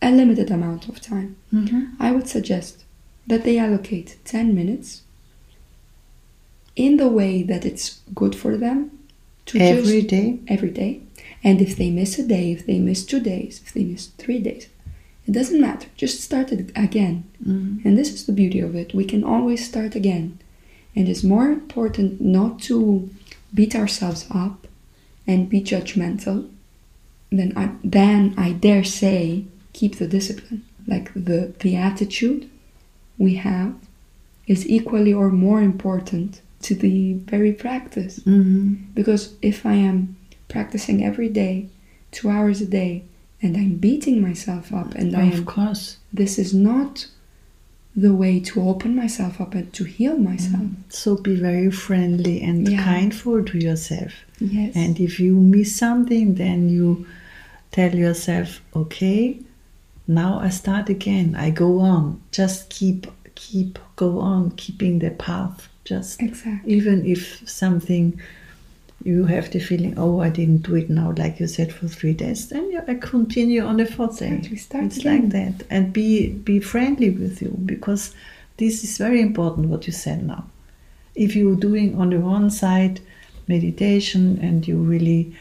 a 0.00 0.10
limited 0.10 0.50
amount 0.50 0.88
of 0.88 1.00
time, 1.00 1.36
Mhm. 1.52 1.92
I 1.98 2.12
would 2.12 2.28
suggest 2.28 2.84
that 3.26 3.44
they 3.44 3.58
allocate 3.58 4.16
10 4.24 4.54
minutes 4.54 5.02
in 6.76 6.96
the 6.96 7.08
way 7.08 7.42
that 7.42 7.64
it's 7.64 7.98
good 8.14 8.34
for 8.34 8.56
them 8.56 8.90
to 9.46 9.58
Every 9.58 10.00
just 10.02 10.08
day. 10.10 10.38
every 10.46 10.70
day. 10.70 11.00
And 11.42 11.60
if 11.60 11.76
they 11.76 11.90
miss 11.90 12.18
a 12.18 12.26
day, 12.26 12.52
if 12.52 12.66
they 12.66 12.78
miss 12.78 13.04
two 13.04 13.20
days, 13.20 13.60
if 13.64 13.72
they 13.72 13.84
miss 13.84 14.06
three 14.18 14.38
days, 14.38 14.68
it 15.26 15.32
doesn't 15.32 15.60
matter. 15.60 15.88
Just 15.96 16.20
start 16.20 16.52
it 16.52 16.70
again. 16.76 17.24
Mm. 17.44 17.84
And 17.84 17.98
this 17.98 18.12
is 18.12 18.26
the 18.26 18.32
beauty 18.32 18.60
of 18.60 18.74
it. 18.74 18.94
We 18.94 19.04
can 19.04 19.24
always 19.24 19.64
start 19.64 19.94
again. 19.94 20.38
And 20.94 21.08
it's 21.08 21.24
more 21.24 21.50
important 21.50 22.20
not 22.20 22.60
to 22.62 23.08
beat 23.54 23.74
ourselves 23.74 24.26
up 24.30 24.66
and 25.26 25.48
be 25.48 25.60
judgmental 25.60 26.48
than 27.30 27.52
I, 27.56 27.70
than 27.84 28.34
I 28.36 28.52
dare 28.52 28.84
say 28.84 29.44
keep 29.72 29.96
the 29.98 30.06
discipline. 30.08 30.64
Like 30.86 31.12
the, 31.14 31.52
the 31.60 31.76
attitude 31.76 32.48
we 33.18 33.34
have 33.36 33.74
is 34.46 34.66
equally 34.68 35.12
or 35.12 35.28
more 35.30 35.60
important 35.60 36.40
to 36.62 36.74
the 36.74 37.14
very 37.14 37.52
practice. 37.52 38.20
Mhm. 38.20 38.78
Because 38.94 39.34
if 39.42 39.66
I 39.66 39.74
am 39.74 40.16
practicing 40.48 41.04
every 41.04 41.28
day, 41.28 41.66
two 42.10 42.30
hours 42.30 42.60
a 42.62 42.66
day, 42.66 43.02
and 43.42 43.56
I'm 43.56 43.74
beating 43.76 44.20
myself 44.22 44.72
up, 44.72 44.94
and 44.94 45.14
I 45.14 45.26
Of 45.26 45.34
am, 45.40 45.44
course. 45.44 45.98
this 46.12 46.38
is 46.38 46.52
not 46.54 47.06
the 47.94 48.14
way 48.14 48.40
to 48.40 48.62
open 48.62 48.96
myself 48.96 49.40
up 49.40 49.54
and 49.54 49.72
to 49.74 49.84
heal 49.84 50.16
myself. 50.18 50.62
So 50.88 51.16
be 51.16 51.34
very 51.36 51.70
friendly 51.70 52.40
and 52.40 52.66
Yeah. 52.68 52.82
kindful 52.82 53.44
to 53.44 53.58
yourself. 53.58 54.12
Yes. 54.40 54.72
And 54.74 54.98
if 55.00 55.20
you 55.20 55.34
miss 55.36 55.74
something, 55.76 56.34
then 56.36 56.68
you 56.68 57.06
tell 57.72 57.94
yourself, 57.94 58.60
okay, 58.74 59.40
now 60.06 60.38
I 60.40 60.48
start 60.48 60.88
again. 60.88 61.34
I 61.36 61.50
go 61.50 61.80
on. 61.80 62.22
Just 62.32 62.70
keep, 62.70 63.06
keep, 63.34 63.78
go 63.96 64.20
on, 64.20 64.52
keeping 64.52 64.98
the 64.98 65.10
path. 65.10 65.68
Just 65.84 66.20
exactly. 66.20 66.70
even 66.70 67.06
if 67.06 67.48
something 67.48 68.20
you 69.04 69.24
have 69.24 69.50
the 69.52 69.58
feeling, 69.58 69.94
oh, 69.96 70.20
I 70.20 70.28
didn't 70.28 70.64
do 70.64 70.74
it 70.74 70.90
now, 70.90 71.14
like 71.16 71.40
you 71.40 71.46
said, 71.46 71.72
for 71.72 71.88
three 71.88 72.12
days, 72.12 72.48
then 72.48 72.70
you 72.70 72.82
I 72.86 72.94
continue 72.94 73.62
on 73.62 73.78
the 73.78 73.86
fourth 73.86 74.18
day. 74.18 74.28
Exactly. 74.28 74.56
Start 74.56 74.84
it's 74.84 74.96
again. 74.98 75.22
like 75.22 75.30
that, 75.30 75.66
and 75.70 75.92
be 75.92 76.30
be 76.30 76.60
friendly 76.60 77.08
with 77.08 77.40
you 77.40 77.56
because 77.64 78.14
this 78.58 78.84
is 78.84 78.98
very 78.98 79.22
important. 79.22 79.68
What 79.68 79.86
you 79.86 79.92
said 79.92 80.26
now. 80.26 80.44
If 81.14 81.34
you're 81.34 81.56
doing 81.56 81.98
on 81.98 82.10
the 82.10 82.20
one 82.20 82.50
side 82.50 83.00
meditation 83.46 84.38
and 84.42 84.68
you 84.68 84.76
really 84.76 85.34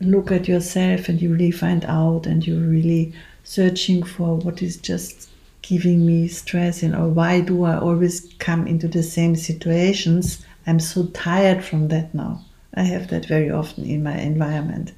look 0.00 0.30
at 0.30 0.48
yourself 0.48 1.08
and 1.08 1.20
you 1.20 1.32
really 1.32 1.50
find 1.50 1.84
out 1.84 2.26
and 2.26 2.46
you're 2.46 2.68
really 2.68 3.12
searching 3.44 4.02
for 4.02 4.36
what 4.36 4.62
is 4.62 4.76
just 4.76 5.28
giving 5.62 6.06
me 6.06 6.28
stress 6.28 6.82
and 6.82 6.94
or 6.94 7.08
why 7.08 7.40
do 7.40 7.64
I 7.64 7.78
always 7.78 8.32
come 8.38 8.66
into 8.66 8.88
the 8.88 9.02
same 9.02 9.34
situations? 9.36 10.44
I'm 10.66 10.80
so 10.80 11.06
tired 11.06 11.64
from 11.64 11.88
that 11.88 12.14
now. 12.14 12.44
I 12.74 12.82
have 12.82 13.08
that 13.08 13.26
very 13.26 13.50
often 13.50 13.84
in 13.84 14.02
my 14.02 14.18
environment. 14.18 14.92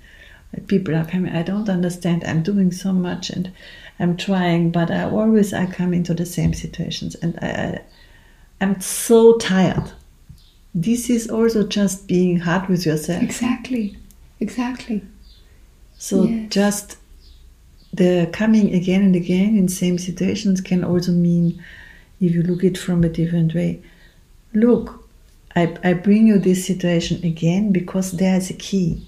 People 0.66 0.96
are 0.96 1.04
coming, 1.04 1.32
I 1.32 1.42
don't 1.42 1.68
understand. 1.68 2.24
I'm 2.24 2.42
doing 2.42 2.72
so 2.72 2.92
much 2.92 3.30
and 3.30 3.52
I'm 4.00 4.16
trying, 4.16 4.70
but 4.70 4.90
I 4.90 5.04
always 5.04 5.54
I 5.54 5.66
come 5.66 5.94
into 5.94 6.12
the 6.12 6.26
same 6.26 6.52
situations 6.52 7.14
and 7.16 7.38
I, 7.40 7.46
I 7.46 7.80
I'm 8.60 8.80
so 8.80 9.38
tired. 9.38 9.92
This 10.74 11.08
is 11.08 11.30
also 11.30 11.66
just 11.66 12.06
being 12.06 12.38
hard 12.38 12.68
with 12.68 12.84
yourself. 12.84 13.22
Exactly. 13.22 13.96
Exactly. 14.40 15.02
So 15.98 16.24
Yes. 16.24 16.50
just 16.50 16.96
the 17.92 18.28
coming 18.32 18.74
again 18.74 19.02
and 19.02 19.14
again 19.16 19.56
in 19.58 19.68
same 19.68 19.98
situations 19.98 20.60
can 20.60 20.82
also 20.84 21.12
mean, 21.12 21.62
if 22.20 22.32
you 22.34 22.42
look 22.42 22.64
it 22.64 22.78
from 22.78 23.04
a 23.04 23.08
different 23.08 23.54
way, 23.54 23.80
look, 24.54 25.08
I, 25.56 25.76
I 25.82 25.92
bring 25.94 26.26
you 26.26 26.38
this 26.38 26.64
situation 26.66 27.24
again 27.24 27.72
because 27.72 28.12
there 28.12 28.36
is 28.36 28.50
a 28.50 28.54
key. 28.54 29.06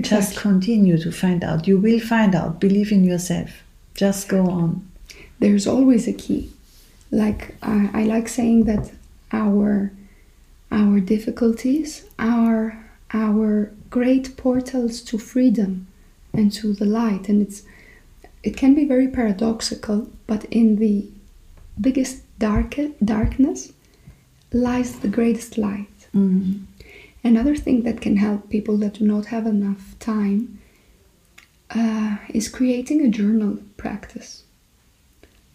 Just 0.00 0.36
continue 0.36 0.98
to 0.98 1.12
find 1.12 1.44
out. 1.44 1.68
You 1.68 1.78
will 1.78 2.00
find 2.00 2.34
out. 2.34 2.60
Believe 2.60 2.90
in 2.90 3.04
yourself. 3.04 3.50
Just 3.94 4.28
go 4.28 4.44
on. 4.44 4.88
There's 5.38 5.68
always 5.68 6.08
a 6.08 6.12
key. 6.12 6.50
Like 7.12 7.54
I, 7.62 7.90
I 7.94 8.02
like 8.04 8.28
saying 8.28 8.64
that 8.64 8.90
our 9.30 9.92
our 10.72 10.98
difficulties 10.98 12.04
are 12.18 12.84
our 13.12 13.70
great 13.94 14.36
portals 14.36 15.00
to 15.00 15.16
freedom 15.16 15.86
and 16.32 16.50
to 16.50 16.72
the 16.72 16.90
light. 17.00 17.28
And 17.28 17.40
it's 17.40 17.62
it 18.42 18.56
can 18.56 18.74
be 18.74 18.84
very 18.94 19.08
paradoxical, 19.18 20.08
but 20.26 20.44
in 20.46 20.76
the 20.76 21.06
biggest 21.80 22.16
dark, 22.40 22.74
darkness 23.04 23.72
lies 24.52 24.90
the 24.98 25.14
greatest 25.18 25.56
light. 25.56 25.98
Mm. 26.12 26.64
Another 27.22 27.54
thing 27.64 27.84
that 27.84 28.00
can 28.00 28.16
help 28.16 28.50
people 28.50 28.76
that 28.78 28.94
do 28.94 29.04
not 29.06 29.26
have 29.26 29.46
enough 29.46 29.96
time 30.00 30.58
uh, 31.70 32.16
is 32.38 32.48
creating 32.48 33.00
a 33.00 33.14
journal 33.20 33.58
practice. 33.76 34.42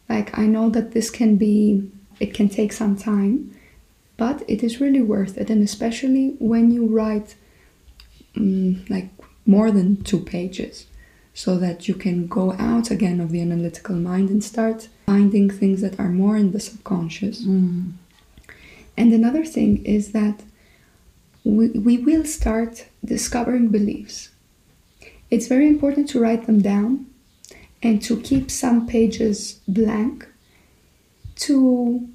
Like, 0.07 0.29
I 0.43 0.45
know 0.45 0.69
that 0.69 0.93
this 0.93 1.09
can 1.09 1.35
be, 1.35 1.91
it 2.21 2.33
can 2.33 2.47
take 2.47 2.71
some 2.71 2.95
time, 2.95 3.53
but 4.15 4.37
it 4.47 4.63
is 4.63 4.81
really 4.81 5.01
worth 5.01 5.37
it. 5.37 5.49
And 5.49 5.61
especially 5.61 6.35
when 6.39 6.71
you 6.71 6.87
write 6.87 7.35
um, 8.39 8.85
like 8.89 9.09
more 9.45 9.71
than 9.71 10.03
two 10.03 10.19
pages, 10.19 10.87
so 11.33 11.57
that 11.57 11.87
you 11.87 11.93
can 11.93 12.27
go 12.27 12.53
out 12.53 12.91
again 12.91 13.19
of 13.19 13.31
the 13.31 13.41
analytical 13.41 13.95
mind 13.95 14.29
and 14.29 14.43
start 14.43 14.87
finding 15.05 15.49
things 15.49 15.81
that 15.81 15.99
are 15.99 16.09
more 16.09 16.37
in 16.37 16.51
the 16.51 16.59
subconscious. 16.59 17.45
Mm. 17.45 17.93
And 18.97 19.13
another 19.13 19.45
thing 19.45 19.85
is 19.85 20.11
that 20.11 20.43
we, 21.43 21.69
we 21.69 21.97
will 21.97 22.25
start 22.25 22.85
discovering 23.03 23.69
beliefs. 23.69 24.29
It's 25.31 25.47
very 25.47 25.67
important 25.67 26.09
to 26.09 26.19
write 26.19 26.45
them 26.47 26.61
down 26.61 27.05
and 27.81 28.01
to 28.03 28.19
keep 28.19 28.51
some 28.51 28.87
pages 28.87 29.61
blank 29.67 30.27
to 31.35 32.09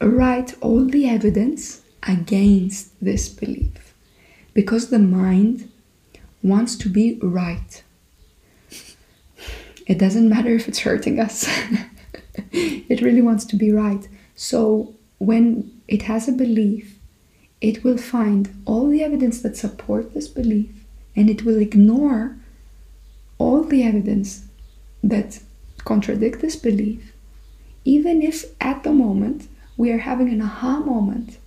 write 0.00 0.54
all 0.60 0.84
the 0.84 1.08
evidence 1.08 1.82
against 2.06 2.92
this 3.04 3.28
belief 3.28 3.83
because 4.54 4.88
the 4.90 4.98
mind 4.98 5.70
wants 6.42 6.76
to 6.76 6.88
be 6.88 7.18
right. 7.22 7.82
It 9.86 9.98
doesn't 9.98 10.28
matter 10.28 10.50
if 10.54 10.68
it's 10.68 10.80
hurting 10.80 11.20
us, 11.20 11.46
it 12.52 13.00
really 13.02 13.22
wants 13.22 13.44
to 13.46 13.56
be 13.56 13.70
right. 13.70 14.08
So, 14.34 14.94
when 15.18 15.70
it 15.88 16.02
has 16.02 16.28
a 16.28 16.32
belief, 16.32 16.98
it 17.60 17.84
will 17.84 17.98
find 17.98 18.50
all 18.64 18.88
the 18.88 19.02
evidence 19.02 19.42
that 19.42 19.56
support 19.56 20.12
this 20.14 20.28
belief 20.28 20.70
and 21.16 21.30
it 21.30 21.44
will 21.44 21.58
ignore 21.58 22.36
all 23.38 23.62
the 23.62 23.82
evidence 23.82 24.44
that 25.02 25.40
contradict 25.78 26.40
this 26.40 26.56
belief 26.56 27.12
even 27.84 28.22
if 28.22 28.44
at 28.60 28.82
the 28.84 28.92
moment 28.92 29.48
we 29.76 29.90
are 29.92 29.98
having 29.98 30.28
an 30.30 30.40
aha 30.42 30.78
moment 30.80 31.38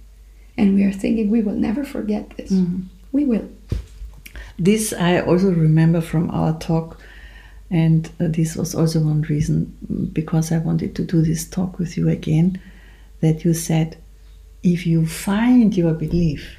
and 0.57 0.75
we 0.75 0.83
are 0.83 0.91
thinking 0.91 1.29
we 1.29 1.41
will 1.41 1.55
never 1.55 1.83
forget 1.83 2.29
this 2.37 2.51
Mhm. 2.51 2.83
We 3.11 3.25
will 3.25 3.47
This 4.59 4.93
I 4.93 5.19
also 5.21 5.51
remember 5.51 6.01
from 6.01 6.31
our 6.31 6.57
talk, 6.59 6.99
and 7.69 8.09
uh, 8.19 8.27
this 8.27 8.55
was 8.55 8.73
also 8.73 8.99
one 8.99 9.21
reason 9.23 9.75
mm, 9.91 10.13
because 10.13 10.51
I 10.51 10.57
wanted 10.57 10.95
to 10.95 11.03
do 11.03 11.21
this 11.21 11.47
talk 11.47 11.77
with 11.79 11.97
you 11.97 12.09
again. 12.09 12.59
That 13.21 13.43
you 13.43 13.53
said, 13.53 13.97
if 14.63 14.85
you 14.85 15.05
find 15.05 15.75
your 15.75 15.93
belief, 15.93 16.57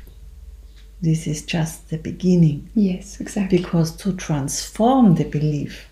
this 1.00 1.26
is 1.26 1.42
just 1.42 1.90
the 1.90 1.98
beginning. 1.98 2.68
yes 2.74 3.20
exactly 3.20 3.58
Because 3.58 3.92
to 3.96 4.12
transform 4.12 5.14
the 5.14 5.24
belief, 5.24 5.88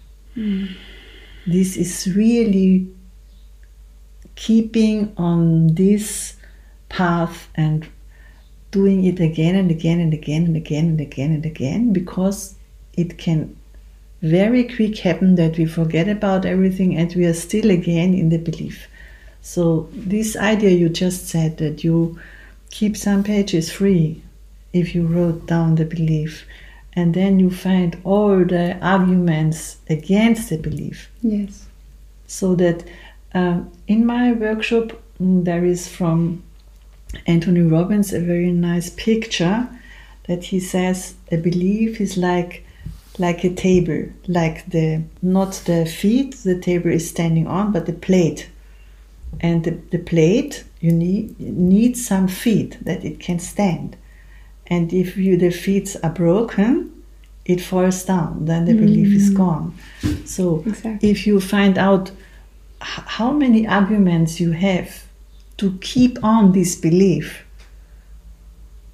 this 1.47 1.77
is 1.77 2.12
really 2.16 2.88
keeping 4.35 5.12
on 5.16 5.69
this 5.75 6.37
path 6.88 7.49
and 7.55 7.87
doing 8.78 9.04
it 9.10 9.20
again 9.20 9.54
and 9.60 9.70
again 9.70 10.00
and 10.00 10.12
again 10.20 10.44
and 10.46 10.56
again 10.56 10.86
and 10.92 11.00
again 11.00 11.32
and 11.32 11.46
again 11.52 11.92
because 11.92 12.40
it 13.02 13.16
can 13.24 13.40
very 14.22 14.64
quick 14.76 14.98
happen 14.98 15.34
that 15.36 15.58
we 15.58 15.66
forget 15.66 16.08
about 16.08 16.44
everything 16.44 16.96
and 16.96 17.14
we 17.14 17.24
are 17.30 17.40
still 17.46 17.70
again 17.70 18.14
in 18.14 18.28
the 18.30 18.38
belief. 18.38 18.86
So 19.42 19.88
this 19.92 20.36
idea 20.36 20.70
you 20.70 20.88
just 20.88 21.28
said 21.28 21.58
that 21.58 21.84
you 21.84 22.18
keep 22.70 22.96
some 22.96 23.22
pages 23.22 23.70
free 23.70 24.22
if 24.72 24.94
you 24.94 25.06
wrote 25.06 25.46
down 25.46 25.76
the 25.76 25.84
belief 25.84 26.44
and 26.92 27.14
then 27.14 27.38
you 27.38 27.50
find 27.50 27.96
all 28.04 28.44
the 28.44 28.76
arguments 28.84 29.76
against 29.88 30.48
the 30.50 30.58
belief 30.58 31.10
yes 31.22 31.66
so 32.26 32.54
that 32.54 32.84
um, 33.34 33.70
in 33.86 34.04
my 34.04 34.32
workshop 34.32 34.92
mm, 35.20 35.44
there 35.44 35.64
is 35.64 35.88
from 35.88 36.42
Anthony 37.26 37.62
Robbins 37.62 38.12
a 38.12 38.20
very 38.20 38.52
nice 38.52 38.90
picture 38.90 39.68
that 40.26 40.44
he 40.44 40.61
says 40.61 41.14
a 41.31 41.37
belief 41.37 42.00
is 42.00 42.16
like 42.16 42.64
like 43.18 43.44
a 43.44 43.55
table 43.55 44.07
like 44.26 44.66
the 44.66 45.02
not 45.22 45.52
the 45.64 45.87
feet 45.87 46.35
the 46.44 46.59
table 46.59 46.90
is 46.90 47.09
standing 47.09 47.46
on 47.46 47.72
but 47.72 47.87
the 47.87 47.92
plate. 47.92 48.48
And 49.40 49.64
the, 49.64 49.72
the 49.90 49.98
plate 49.98 50.64
you 50.81 50.92
need 50.92 51.38
need 51.40 51.96
some 51.96 52.29
feet 52.29 52.79
that 52.85 53.05
it 53.05 53.20
can 53.20 53.38
stand. 53.38 53.96
And 54.66 54.92
if 54.92 55.16
you 55.16 55.37
the 55.37 55.50
feet 55.50 55.96
are 56.02 56.11
broken 56.11 56.92
it 57.44 57.61
falls 57.61 58.05
down 58.05 58.46
then 58.46 58.64
the 58.64 58.74
belief 58.74 59.14
is 59.14 59.31
mm. 59.31 59.37
gone. 59.37 59.74
So 60.24 60.64
Exactly. 60.66 61.11
if 61.11 61.26
you 61.26 61.40
find 61.40 61.79
out 61.79 62.11
how 62.81 63.31
many 63.33 63.66
arguments 63.66 64.40
you 64.40 64.52
have 64.52 65.06
to 65.59 65.79
keep 65.79 66.23
on 66.23 66.53
this 66.53 66.77
belief 66.77 67.45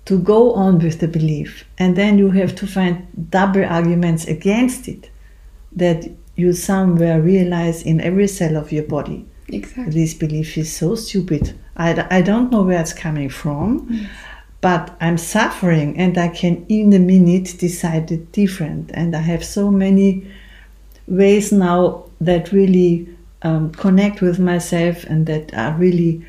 to 0.04 0.18
go 0.18 0.52
on 0.54 0.78
with 0.78 1.00
the 1.00 1.08
belief 1.08 1.64
and 1.78 1.96
then 1.96 2.18
you 2.18 2.30
have 2.30 2.54
to 2.56 2.66
find 2.66 3.06
double 3.30 3.64
arguments 3.64 4.26
against 4.26 4.88
it 4.88 5.10
that 5.70 6.08
you 6.36 6.52
somewhere 6.52 7.20
realize 7.20 7.82
in 7.82 8.00
every 8.00 8.26
cell 8.26 8.56
of 8.56 8.72
your 8.72 8.84
body. 8.84 9.24
Exactly. 9.48 9.92
This 9.92 10.14
belief 10.14 10.56
is 10.58 10.74
so 10.74 10.94
stupid. 10.94 11.58
I, 11.76 12.06
I 12.10 12.22
don't 12.22 12.50
know 12.50 12.62
where 12.62 12.80
it's 12.80 12.92
coming 12.92 13.28
from 13.28 14.08
but 14.62 14.96
i'm 15.00 15.18
suffering 15.18 15.98
and 15.98 16.16
i 16.16 16.28
can 16.28 16.64
in 16.68 16.92
a 16.94 16.98
minute 16.98 17.56
decide 17.58 18.10
it 18.10 18.32
different. 18.32 18.90
And 18.94 19.14
i 19.14 19.20
have 19.20 19.44
so 19.44 19.70
many 19.70 20.26
ways 21.06 21.52
now 21.52 22.04
that 22.20 22.52
really 22.52 23.08
um, 23.42 23.72
connect 23.72 24.22
with 24.22 24.38
myself 24.38 25.04
and 25.04 25.26
that 25.26 25.52
are 25.52 25.74
really 25.74 26.24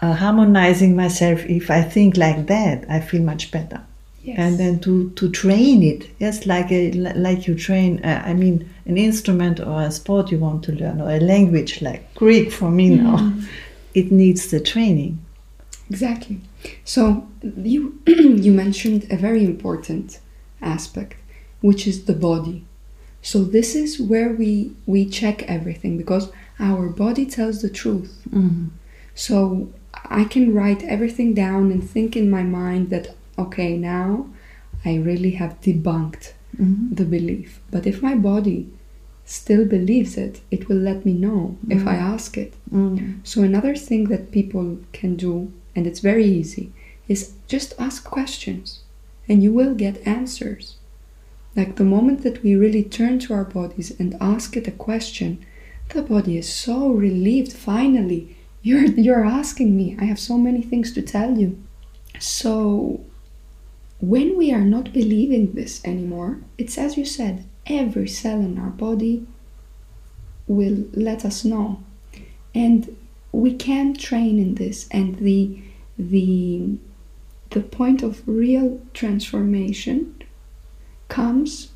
uh, 0.00 0.12
harmonizing 0.12 0.96
myself 0.96 1.44
if 1.46 1.70
i 1.70 1.82
think 1.82 2.16
like 2.16 2.46
that 2.46 2.84
i 2.88 3.00
feel 3.00 3.22
much 3.22 3.50
better 3.50 3.80
yes 4.22 4.36
and 4.38 4.58
then 4.58 4.78
to 4.80 5.10
to 5.10 5.30
train 5.30 5.82
it 5.82 6.08
yes 6.18 6.46
like 6.46 6.70
a 6.72 6.92
like 6.92 7.46
you 7.46 7.54
train 7.54 8.02
uh, 8.04 8.22
i 8.26 8.32
mean 8.32 8.68
an 8.86 8.98
instrument 8.98 9.60
or 9.60 9.82
a 9.82 9.90
sport 9.90 10.30
you 10.30 10.38
want 10.38 10.62
to 10.62 10.72
learn 10.72 11.00
or 11.00 11.10
a 11.10 11.20
language 11.20 11.80
like 11.82 12.12
greek 12.14 12.50
for 12.52 12.70
me 12.70 12.90
now 12.90 13.32
it 13.94 14.10
needs 14.10 14.50
the 14.50 14.60
training 14.60 15.18
Exactly. 15.90 16.40
So 16.84 17.28
you 17.42 18.00
you 18.06 18.52
mentioned 18.52 19.06
a 19.10 19.16
very 19.16 19.44
important 19.44 20.20
aspect, 20.62 21.16
which 21.60 21.86
is 21.86 22.04
the 22.04 22.14
body. 22.14 22.64
So 23.22 23.44
this 23.44 23.74
is 23.74 24.00
where 24.00 24.30
we 24.30 24.72
we 24.86 25.06
check 25.06 25.42
everything 25.44 25.96
because 25.96 26.30
our 26.58 26.88
body 26.88 27.26
tells 27.26 27.62
the 27.62 27.68
truth. 27.68 28.22
So 29.14 29.72
I 30.04 30.24
can 30.24 30.54
write 30.54 30.82
everything 30.84 31.34
down 31.34 31.70
and 31.70 31.88
think 31.88 32.16
in 32.16 32.30
my 32.30 32.42
mind 32.42 32.90
that 32.90 33.14
okay 33.38 33.76
now 33.76 34.28
I 34.84 34.96
really 34.96 35.32
have 35.32 35.60
debunked 35.60 36.32
mm-hmm. 36.56 36.94
the 36.94 37.04
belief. 37.04 37.60
But 37.70 37.86
if 37.86 38.02
my 38.02 38.14
body 38.14 38.68
still 39.24 39.64
believes 39.64 40.16
it, 40.16 40.40
it 40.50 40.68
will 40.68 40.76
let 40.76 41.06
me 41.06 41.12
know 41.12 41.56
if 41.70 41.86
I 41.86 41.94
mm-hmm. 41.94 42.12
ask 42.14 42.36
it. 42.36 42.54
Mm-hmm. 42.70 43.20
So 43.24 43.42
another 43.42 43.74
thing 43.74 44.04
that 44.04 44.30
people 44.30 44.78
can 44.92 45.16
do, 45.16 45.52
and 45.74 45.86
it's 45.86 46.00
very 46.00 46.26
easy, 46.26 46.72
is 47.08 47.32
just 47.48 47.74
ask 47.78 48.04
questions 48.04 48.80
and 49.28 49.42
you 49.42 49.52
will 49.52 49.74
get 49.74 50.06
answers. 50.06 50.76
Like 51.56 51.76
the 51.76 51.84
moment 51.84 52.22
that 52.22 52.42
we 52.42 52.54
really 52.54 52.82
turn 52.82 53.18
to 53.20 53.34
our 53.34 53.44
bodies 53.44 53.92
and 53.98 54.16
ask 54.20 54.56
it 54.56 54.68
a 54.68 54.72
question, 54.72 55.44
the 55.90 56.02
body 56.02 56.36
is 56.36 56.52
so 56.52 56.88
relieved. 56.88 57.52
Finally, 57.52 58.36
you're 58.64 58.86
you're 58.86 59.24
asking 59.24 59.76
me. 59.76 59.96
I 60.00 60.04
have 60.04 60.18
so 60.18 60.36
many 60.36 60.62
things 60.62 60.92
to 60.94 61.02
tell 61.02 61.38
you. 61.38 61.62
So 62.18 63.00
when 64.00 64.36
we 64.36 64.52
are 64.52 64.64
not 64.64 64.92
believing 64.92 65.52
this 65.52 65.84
anymore, 65.84 66.40
it's 66.58 66.78
as 66.78 66.96
you 66.96 67.04
said, 67.04 67.44
every 67.66 68.08
cell 68.08 68.40
in 68.40 68.58
our 68.58 68.70
body 68.70 69.26
will 70.48 70.86
let 70.94 71.24
us 71.24 71.44
know. 71.44 71.82
And 72.54 72.96
we 73.32 73.54
can 73.54 73.94
train 73.94 74.38
in 74.38 74.54
this 74.54 74.88
and 74.90 75.16
the 75.16 75.60
the 75.98 76.78
the 77.50 77.60
point 77.60 78.02
of 78.02 78.26
real 78.26 78.80
transformation 78.94 80.16
comes 81.08 81.68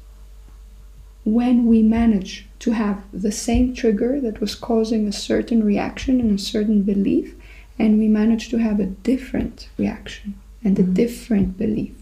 when 1.24 1.66
we 1.66 1.83
manage 1.83 2.48
to 2.61 2.73
have 2.73 3.03
the 3.12 3.33
same 3.33 3.75
trigger 3.75 4.21
that 4.21 4.40
was 4.40 4.55
causing 4.55 5.07
a 5.07 5.12
certain 5.12 5.64
reaction 5.64 6.21
and 6.21 6.38
a 6.38 6.42
certain 6.42 6.83
belief 6.83 7.35
and 7.79 7.99
we 7.99 8.09
manage 8.09 8.49
to 8.49 8.59
have 8.59 8.81
a 8.81 8.87
different 8.87 9.68
reaction 9.79 10.35
and 10.64 10.79
a 10.79 10.83
different 10.83 11.57
belief. 11.57 11.94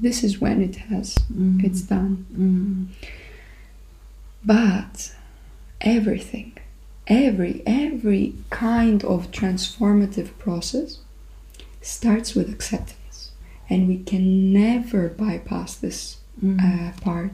This 0.00 0.22
is 0.22 0.40
when 0.40 0.62
it 0.62 0.76
has 0.76 1.16
it's 1.60 1.82
done. 1.82 2.26
Mm. 2.36 3.08
But 4.44 5.14
everything, 5.80 6.58
every 7.06 7.62
every 7.66 8.34
kind 8.50 9.04
of 9.04 9.30
transformative 9.30 10.36
process 10.38 10.98
starts 11.80 12.34
with 12.34 12.50
acceptance, 12.50 13.32
and 13.70 13.88
we 13.88 13.98
can 14.02 14.52
never 14.52 15.08
bypass 15.08 15.74
this 15.76 16.18
uh, 16.44 16.92
part. 17.00 17.32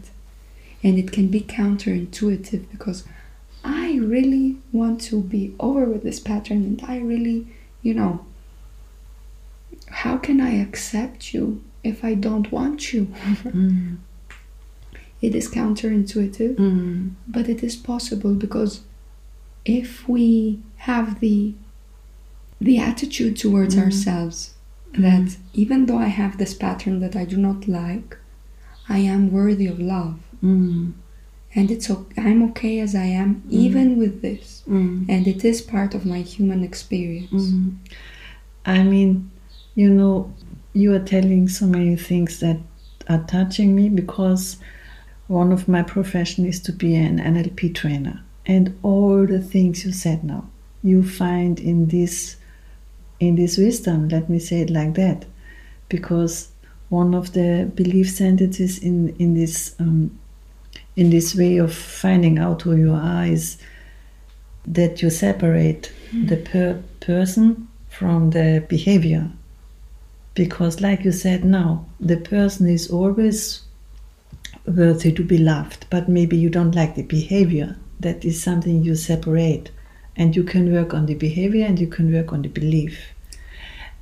And 0.83 0.99
it 0.99 1.11
can 1.13 1.29
be 1.29 1.41
counterintuitive 1.41 2.71
because 2.71 3.05
I 3.65 3.97
really 3.97 4.57
want 4.73 5.01
to 5.03 5.21
be 5.21 5.55
over 5.59 5.85
with 5.87 6.03
this 6.05 6.21
pattern, 6.21 6.63
and 6.65 6.83
I 6.87 6.99
really, 6.99 7.49
you 7.83 7.95
know, 7.95 8.25
how 9.89 10.17
can 10.19 10.41
I 10.41 10.51
accept 10.61 11.35
you 11.35 11.63
if 11.83 12.05
I 12.05 12.15
don't 12.15 12.51
want 12.53 12.93
you? 12.93 13.07
Mm. 13.45 13.97
It 15.21 15.35
is 15.35 15.49
counterintuitive, 15.51 16.55
Mm. 16.55 17.11
but 17.27 17.49
it 17.49 17.65
is 17.65 17.75
possible 17.75 18.35
because 18.35 18.83
if 19.65 20.09
we 20.09 20.61
have 20.77 21.19
the 21.19 21.55
the 22.61 22.79
attitude 22.79 23.37
towards 23.37 23.77
ourselves 23.77 24.55
that 24.93 25.37
even 25.55 25.87
though 25.87 25.99
I 25.99 26.07
have 26.07 26.39
this 26.39 26.55
pattern 26.55 27.01
that 27.01 27.15
I 27.17 27.25
do 27.25 27.37
not 27.37 27.67
like, 27.69 28.17
I 28.89 28.99
am 28.99 29.31
worthy 29.33 29.67
of 29.67 29.79
love 29.81 30.19
Mm. 30.43 30.93
and 31.55 31.71
it's 31.71 31.91
okay, 31.91 32.23
I'm 32.23 32.43
okay 32.51 32.81
as 32.81 32.95
I 32.95 33.07
am 33.07 33.43
even 33.49 33.99
with 33.99 34.23
this 34.23 34.63
Mm. 34.69 35.07
and 35.09 35.27
it 35.27 35.45
is 35.45 35.63
part 35.63 35.95
of 35.95 36.05
my 36.05 36.21
human 36.21 36.63
experience. 36.63 37.45
Mm. 37.51 37.77
I 38.67 38.83
mean, 38.83 39.31
you 39.75 39.89
know, 39.89 40.33
you 40.75 40.95
are 40.95 40.99
telling 41.05 41.49
so 41.49 41.67
many 41.67 41.97
things 41.97 42.41
that 42.41 42.59
are 43.09 43.25
touching 43.27 43.75
me 43.75 43.89
because 43.89 44.59
one 45.27 45.53
of 45.53 45.69
my 45.69 45.83
profession 45.83 46.45
is 46.47 46.61
to 46.61 46.73
be 46.73 46.95
an 46.95 47.19
NLP 47.19 47.75
trainer. 47.75 48.23
And 48.47 48.79
all 48.83 49.27
the 49.27 49.41
things 49.41 49.85
you 49.85 49.93
said 49.93 50.25
now, 50.25 50.49
you 50.83 51.03
find 51.03 51.59
in 51.61 51.87
this 51.89 52.37
in 53.21 53.35
this 53.37 53.57
wisdom, 53.59 54.09
let 54.09 54.31
me 54.31 54.39
say 54.39 54.61
it 54.61 54.71
like 54.71 54.95
that. 54.95 55.25
Because 55.89 56.49
one 56.89 57.15
of 57.15 57.33
the 57.33 57.71
belief 57.75 58.11
sentences 58.11 58.79
in, 58.79 59.15
in 59.19 59.35
this 59.35 59.75
um, 59.81 60.19
in 60.99 61.11
this 61.11 61.33
way 61.33 61.59
of 61.59 61.73
finding 61.73 62.41
out 62.41 62.63
who 62.63 62.75
you 62.75 62.93
are 62.93 63.25
is 63.25 63.57
that 64.67 65.01
you 65.01 65.11
separate 65.11 65.93
hmm. 66.11 66.27
the 66.27 66.37
per- 66.37 66.83
person 66.99 67.69
from 67.89 68.31
the 68.31 68.65
behavior. 68.69 69.31
Because, 70.35 70.81
like 70.81 71.05
you 71.05 71.13
said 71.13 71.45
now, 71.45 71.87
the 72.01 72.17
person 72.17 72.69
is 72.69 72.91
always 72.91 73.63
worthy 74.67 75.13
to 75.13 75.23
be 75.23 75.39
loved, 75.39 75.87
but 75.89 76.09
maybe 76.09 76.37
you 76.37 76.51
don't 76.51 76.75
like 76.75 76.97
the 76.97 77.03
behavior. 77.03 77.77
That 78.01 78.25
is 78.25 78.43
something 78.43 78.83
you 78.83 78.97
separate. 78.97 79.71
And 80.17 80.35
you 80.35 80.43
can 80.43 80.73
work 80.73 80.95
on 80.95 81.07
the 81.07 81.15
behavior 81.15 81.65
and 81.65 81.79
you 81.79 81.87
can 81.87 82.13
work 82.13 82.33
on 82.33 82.43
the 82.43 82.49
belief. 82.49 82.99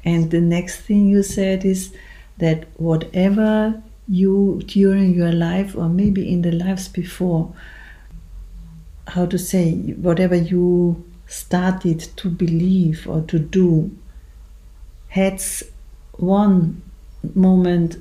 And 0.02 0.30
the 0.30 0.40
next 0.40 0.80
thing 0.80 1.08
you 1.08 1.22
said 1.22 1.62
is 1.66 1.94
that 2.38 2.64
whatever 2.76 3.82
you 4.08 4.60
during 4.66 5.14
your 5.14 5.32
life 5.32 5.76
or 5.76 5.88
maybe 5.88 6.30
in 6.32 6.42
the 6.42 6.52
lives 6.52 6.88
before, 6.88 7.52
how 9.08 9.26
to 9.26 9.38
say, 9.38 9.72
whatever 9.96 10.34
you 10.36 11.04
started 11.26 12.00
to 12.16 12.28
believe 12.28 13.08
or 13.08 13.20
to 13.22 13.38
do 13.38 13.90
had 15.08 15.42
one 16.12 16.82
moment 17.34 17.96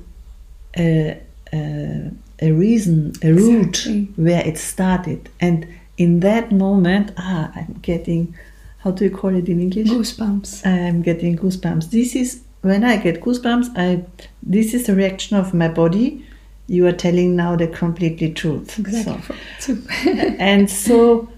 a, 0.78 1.20
a, 1.52 2.10
a 2.40 2.52
reason, 2.52 3.12
a 3.22 3.32
root 3.32 3.86
Exactly. 3.86 4.08
where 4.16 4.46
it 4.46 4.58
started. 4.58 5.28
And 5.40 5.66
in 5.98 6.20
that 6.20 6.52
moment, 6.52 7.12
ah, 7.16 7.50
I'm 7.54 7.78
getting, 7.82 8.34
how 8.78 8.90
do 8.90 9.04
you 9.04 9.10
call 9.10 9.34
it 9.34 9.48
in 9.48 9.60
English? 9.60 9.88
Goosebumps. 9.88 10.66
I'm 10.66 11.02
getting 11.02 11.36
goosebumps. 11.36 11.90
This 11.90 12.14
is 12.14 12.42
when 12.62 12.84
I 12.84 12.96
get 12.96 13.20
goosebumps. 13.20 13.76
I 13.76 14.04
this 14.42 14.74
is 14.74 14.88
a 14.88 14.94
reaction 14.94 15.36
of 15.36 15.54
my 15.54 15.68
body. 15.68 16.24
You 16.68 16.86
are 16.86 16.92
telling 16.92 17.36
now 17.36 17.54
the 17.56 17.68
completely 17.68 18.32
truth. 18.32 18.78
Exactly. 18.78 19.36
So- 19.60 19.78
and 20.38 20.68
so, 20.68 21.28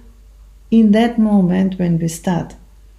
in 0.70 0.92
that 0.92 1.18
moment 1.18 1.78
when 1.78 1.98
we 1.98 2.08
start 2.08 2.54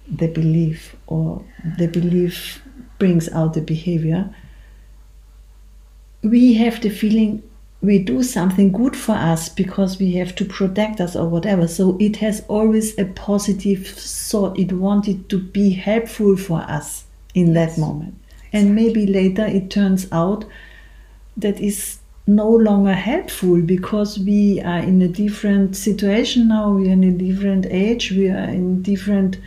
the 0.08 0.28
belief, 0.28 0.96
or 1.06 1.44
the 1.78 1.86
belief 1.86 2.62
brings 2.98 3.28
out 3.30 3.54
the 3.54 3.60
behavior, 3.60 4.34
we 6.22 6.54
have 6.54 6.80
the 6.82 6.90
feeling 6.90 7.42
we 7.82 7.98
do 7.98 8.22
something 8.22 8.70
good 8.72 8.94
for 8.94 9.12
us 9.14 9.48
because 9.48 9.98
we 9.98 10.12
have 10.12 10.34
to 10.34 10.44
protect 10.44 11.00
us 11.00 11.16
or 11.16 11.26
whatever. 11.26 11.66
So 11.66 11.96
it 11.98 12.16
has 12.16 12.44
always 12.46 12.96
a 12.98 13.06
positive 13.06 13.86
thought. 13.86 14.58
It 14.58 14.72
wanted 14.72 15.30
to 15.30 15.38
be 15.38 15.70
helpful 15.70 16.36
for 16.36 16.58
us 16.60 17.04
in 17.34 17.52
that 17.54 17.76
moment. 17.78 18.14
And 18.52 18.74
maybe 18.74 19.06
later 19.06 19.46
it 19.46 19.70
turns 19.70 20.06
out 20.12 20.44
that 21.36 21.60
is 21.60 21.98
no 22.26 22.48
longer 22.48 22.92
helpful 22.94 23.60
because 23.62 24.18
we 24.18 24.60
are 24.60 24.78
in 24.80 25.02
a 25.02 25.08
different 25.08 25.76
situation 25.76 26.48
now, 26.48 26.72
we 26.72 26.88
are 26.88 26.92
in 26.92 27.04
a 27.04 27.10
different 27.12 27.66
age, 27.66 28.10
we 28.12 28.28
are 28.28 28.48
in 28.48 28.82
different 28.82 29.38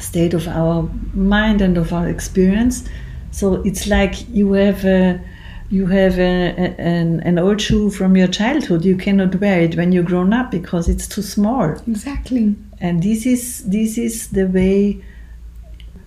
state 0.00 0.34
of 0.34 0.46
our 0.48 0.88
mind 1.14 1.60
and 1.62 1.76
of 1.78 1.92
our 1.92 2.08
experience. 2.08 2.88
So 3.30 3.54
it's 3.64 3.86
like 3.86 4.28
you 4.30 4.52
have 4.52 4.84
a 4.84 5.20
you 5.68 5.86
have 5.86 6.16
a, 6.18 6.22
a- 6.56 6.80
an, 6.80 7.20
an 7.20 7.38
old 7.38 7.60
shoe 7.60 7.90
from 7.90 8.16
your 8.16 8.28
childhood. 8.28 8.84
You 8.84 8.96
cannot 8.96 9.34
wear 9.40 9.60
it 9.62 9.74
when 9.76 9.90
you're 9.90 10.04
grown 10.04 10.32
up 10.32 10.50
because 10.52 10.88
it's 10.88 11.08
too 11.08 11.22
small. 11.22 11.70
exactly. 11.88 12.54
And 12.80 13.02
this 13.02 13.26
is 13.26 13.64
this 13.64 13.98
is 13.98 14.28
the 14.28 14.46
way 14.46 15.02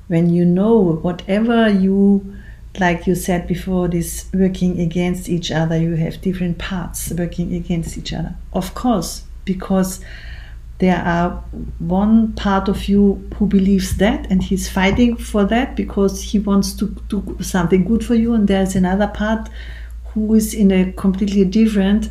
when 0.10 0.30
you 0.30 0.44
know 0.44 0.76
whatever 1.02 1.70
you 1.70 2.36
like 2.80 3.08
you 3.08 3.16
said 3.16 3.48
before 3.48 3.88
this 3.88 4.30
working 4.34 4.80
against 4.80 5.30
each 5.30 5.52
other 5.52 5.78
you 5.78 5.96
have 5.96 6.22
different 6.22 6.58
parts 6.58 7.12
working 7.18 7.54
against 7.54 7.98
each 7.98 8.12
other 8.14 8.36
of 8.54 8.74
course 8.76 9.24
because 9.46 10.02
there 10.80 10.98
are 10.98 11.32
one 11.80 12.32
part 12.34 12.70
of 12.70 12.88
you 12.88 13.22
who 13.36 13.46
believes 13.46 13.98
that 13.98 14.30
and 14.32 14.44
he's 14.44 14.70
fighting 14.70 15.16
for 15.16 15.44
that 15.44 15.76
because 15.76 16.22
he 16.22 16.40
wants 16.40 16.74
to 16.74 16.88
do 17.10 17.38
something 17.42 17.84
good 17.86 18.04
for 18.06 18.16
you 18.16 18.34
and 18.34 18.48
there's 18.48 18.76
another 18.76 19.08
part 19.08 19.50
who 20.14 20.34
is 20.34 20.54
in 20.54 20.72
a 20.72 20.92
completely 20.94 21.46
different 21.46 22.10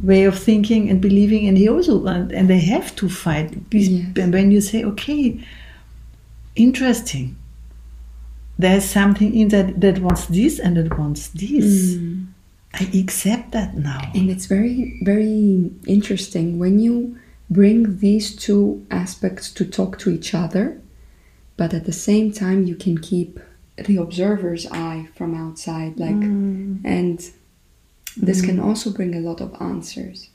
way 0.00 0.24
of 0.24 0.38
thinking 0.38 0.90
and 0.90 1.00
believing 1.00 1.46
and 1.46 1.56
he 1.56 1.68
also 1.68 2.04
and, 2.06 2.32
and 2.32 2.50
they 2.50 2.58
have 2.60 2.94
to 2.96 3.08
fight 3.08 3.56
Yes. 3.70 4.04
and 4.16 4.32
when 4.32 4.50
you 4.50 4.60
say 4.60 4.84
okay 4.84 5.40
interesting. 6.54 7.36
There's 8.58 8.84
something 8.84 9.34
in 9.34 9.48
that 9.48 9.80
that 9.80 9.98
wants 9.98 10.26
this 10.26 10.58
and 10.58 10.76
that 10.76 10.98
wants 10.98 11.28
this. 11.28 11.94
Mm. 11.94 12.26
I 12.74 12.90
accept 12.94 13.52
that 13.52 13.76
now. 13.76 14.10
And 14.14 14.30
it's 14.30 14.46
very, 14.46 14.98
very 15.02 15.70
interesting. 15.86 16.58
When 16.58 16.78
you 16.78 17.18
bring 17.50 17.98
these 17.98 18.34
two 18.34 18.86
aspects 18.90 19.50
to 19.52 19.64
talk 19.64 19.98
to 19.98 20.10
each 20.10 20.34
other, 20.34 20.80
but 21.56 21.74
at 21.74 21.84
the 21.84 21.92
same 21.92 22.32
time, 22.32 22.64
you 22.64 22.74
can 22.74 22.98
keep 22.98 23.38
the 23.76 23.96
observer's 23.98 24.66
eye 24.66 25.08
from 25.14 25.34
outside. 25.34 25.98
Like, 25.98 26.14
mm. 26.14 26.80
and 26.84 27.18
this 28.16 28.40
can 28.40 28.58
mm. 28.58 28.64
also 28.64 28.90
bring 28.90 29.14
a 29.14 29.20
lot 29.20 29.40
of 29.40 29.54
answers 29.60 30.30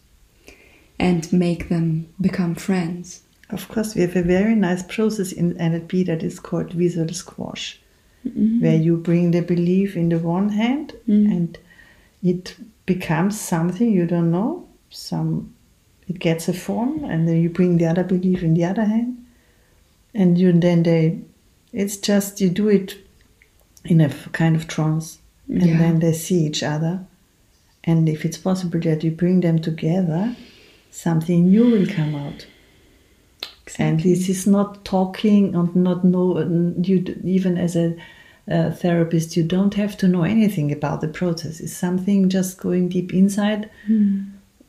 and 1.00 1.32
make 1.34 1.70
them 1.70 2.14
become 2.20 2.56
friends. 2.56 3.24
Of 3.50 3.68
course, 3.70 3.96
we 3.96 4.02
have 4.02 4.16
a 4.16 4.24
very 4.24 4.56
nice 4.56 4.84
process 4.84 5.32
in 5.32 5.56
NLP 5.56 6.06
that 6.08 6.22
is 6.24 6.40
called 6.40 6.74
visual 6.74 7.08
squash, 7.14 7.80
mm-hmm. 8.28 8.62
where 8.62 8.76
you 8.76 8.98
bring 8.98 9.32
the 9.32 9.42
belief 9.42 9.96
in 9.96 10.10
the 10.10 10.20
one 10.20 10.50
hand 10.50 10.94
mm-hmm. 11.08 11.32
and 11.32 11.58
it 12.24 12.58
becomes 12.86 13.40
something 13.40 13.92
you 13.92 14.06
don't 14.06 14.32
know. 14.32 14.68
Some 14.90 15.54
it 16.08 16.20
gets 16.20 16.48
a 16.48 16.54
form, 16.54 17.04
and 17.04 17.28
then 17.28 17.42
you 17.42 17.50
bring 17.50 17.78
the 17.78 17.86
other 17.86 18.04
belief 18.04 18.42
in 18.42 18.54
the 18.54 18.64
other 18.64 18.86
hand, 18.86 19.26
and 20.14 20.38
you 20.38 20.52
then 20.54 20.84
they. 20.84 21.20
It's 21.74 21.98
just 21.98 22.40
you 22.40 22.50
do 22.50 22.70
it 22.70 22.96
in 23.84 24.00
a 24.02 24.06
f- 24.06 24.32
kind 24.32 24.56
of 24.56 24.68
trance, 24.68 25.20
and 25.50 25.66
Yeah. 25.66 25.78
then 25.78 26.00
they 26.00 26.14
see 26.14 26.46
each 26.46 26.64
other, 26.64 27.06
and 27.84 28.08
if 28.08 28.24
it's 28.26 28.38
possible 28.38 28.80
that 28.82 29.04
you 29.04 29.12
bring 29.12 29.42
them 29.42 29.60
together, 29.60 30.36
something 30.92 31.50
new 31.50 31.70
will 31.72 31.88
come 31.88 32.16
out. 32.16 32.48
And 33.80 34.00
this 34.00 34.30
is 34.30 34.48
not 34.48 34.84
talking 34.86 35.56
and 35.56 35.76
not 35.76 36.04
know 36.04 36.40
you 36.82 37.04
even 37.24 37.58
as 37.58 37.76
a, 37.76 37.96
uh 38.50 38.72
therapist 38.72 39.36
you 39.36 39.44
don't 39.44 39.74
have 39.74 39.98
to 39.98 40.08
know 40.08 40.24
anything 40.24 40.72
about 40.72 41.02
the 41.02 41.08
process. 41.10 41.60
It's 41.60 41.74
something 41.74 42.30
just 42.30 42.58
going 42.58 42.90
deep 42.90 43.14
inside, 43.14 43.70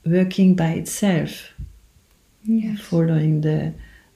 working 0.04 0.56
by 0.56 0.70
itself, 0.70 1.52
Yes. 2.44 2.80
following 2.80 3.42
the 3.42 3.72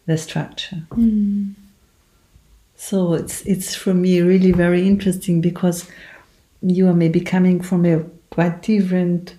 the 0.06 0.16
structure. 0.18 0.82
Mm. 0.90 1.54
So 2.76 3.14
it's 3.14 3.42
it's 3.46 3.74
for 3.74 3.94
me 3.94 4.20
really 4.20 4.52
very 4.52 4.86
interesting 4.86 5.40
because 5.40 5.88
you 6.60 6.88
are 6.88 6.94
maybe 6.94 7.20
coming 7.20 7.60
from 7.62 7.84
a 7.86 8.02
quite 8.30 8.62
different 8.62 9.34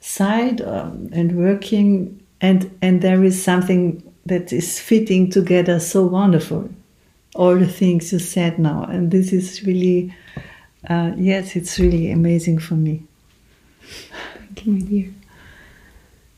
side 0.00 0.60
um, 0.60 1.08
and 1.12 1.32
working 1.36 2.20
and 2.40 2.70
and 2.82 3.02
there 3.02 3.24
is 3.24 3.42
something 3.42 4.02
that 4.26 4.52
is 4.52 4.78
fitting 4.80 5.30
together 5.30 5.78
so 5.78 6.04
wonderful 6.04 6.68
all 7.34 7.54
the 7.56 7.66
things 7.66 8.12
you 8.12 8.18
said 8.18 8.58
now 8.58 8.84
and 8.84 9.10
this 9.10 9.32
is 9.32 9.62
really 9.64 10.14
uh, 10.88 11.12
yes 11.16 11.56
it's 11.56 11.78
really 11.78 12.10
amazing 12.10 12.58
for 12.58 12.74
me 12.74 13.02
Thank 14.44 14.66
you, 14.66 14.72
my 14.72 14.80
dear. 14.80 15.14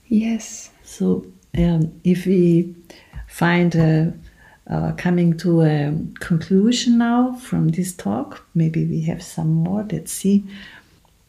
Yes. 0.07 0.71
so 0.85 1.27
um, 1.57 2.01
if 2.05 2.27
we 2.27 2.75
find 3.27 3.75
a, 3.75 4.13
uh, 4.69 4.93
coming 4.97 5.37
to 5.39 5.63
a 5.63 5.95
conclusion 6.21 6.99
now 6.99 7.35
from 7.37 7.69
this 7.69 7.93
talk 7.95 8.47
maybe 8.55 8.85
we 8.85 9.01
have 9.03 9.23
some 9.23 9.51
more 9.51 9.87
let's 9.91 10.13
see 10.13 10.45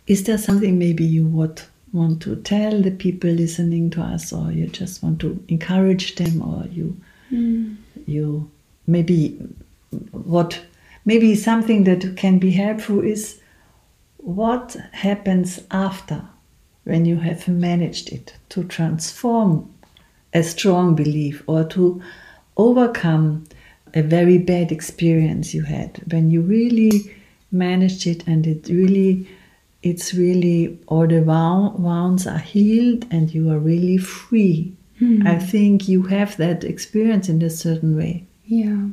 is 0.08 0.24
there 0.24 0.38
something 0.38 0.78
maybe 0.80 1.06
you 1.06 1.26
would 1.28 1.62
want 1.92 2.22
to 2.22 2.36
tell 2.38 2.82
the 2.82 2.92
people 2.92 3.30
listening 3.30 3.90
to 3.90 4.02
us 4.02 4.32
or 4.32 4.52
you 4.52 4.68
just 4.68 5.02
want 5.02 5.20
to 5.20 5.44
encourage 5.48 6.16
them 6.16 6.42
or 6.42 6.66
you 6.68 6.96
hmm. 7.30 7.74
you 8.06 8.50
maybe 8.88 9.38
what 10.12 10.60
maybe 11.06 11.36
something 11.36 11.84
that 11.86 12.16
can 12.16 12.40
be 12.40 12.52
helpful 12.52 13.02
is 13.04 13.40
what 14.18 14.76
happens 14.92 15.60
after 15.72 16.22
when 16.84 17.06
you 17.06 17.16
have 17.16 17.48
managed 17.48 18.10
it 18.10 18.36
to 18.50 18.64
transform 18.64 19.72
a 20.34 20.44
strong 20.44 20.96
belief 20.96 21.44
or 21.48 21.64
to 21.64 22.02
overcome 22.58 23.44
a 23.94 24.02
very 24.02 24.38
bad 24.38 24.72
experience 24.72 25.54
you 25.54 25.64
had? 25.64 26.02
When 26.12 26.30
you 26.30 26.42
really 26.42 27.16
managed 27.52 28.06
it 28.06 28.28
and 28.28 28.46
it 28.46 28.68
really 28.70 29.28
it's 29.82 30.14
really 30.14 30.78
all 30.88 31.08
the 31.08 31.22
wounds 31.22 32.28
are 32.28 32.40
healed 32.40 33.06
and 33.12 33.34
you 33.34 33.50
are 33.50 33.60
really 33.60 33.98
free 33.98 34.74
i 35.26 35.36
think 35.52 35.88
you 35.88 36.04
have 36.04 36.36
that 36.38 36.64
experience 36.66 37.30
in 37.30 37.42
a 37.42 37.50
certain 37.50 37.96
way 37.96 38.24
Yeah. 38.46 38.90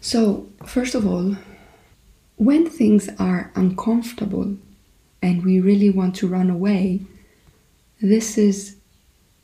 So, 0.00 0.46
first 0.64 0.94
of 0.94 1.04
all, 1.06 1.34
when 2.36 2.68
things 2.70 3.08
are 3.18 3.50
uncomfortable 3.56 4.56
and 5.20 5.44
we 5.44 5.58
really 5.60 5.90
want 5.90 6.14
to 6.16 6.28
run 6.28 6.50
away, 6.50 7.00
this 8.00 8.38
is 8.38 8.76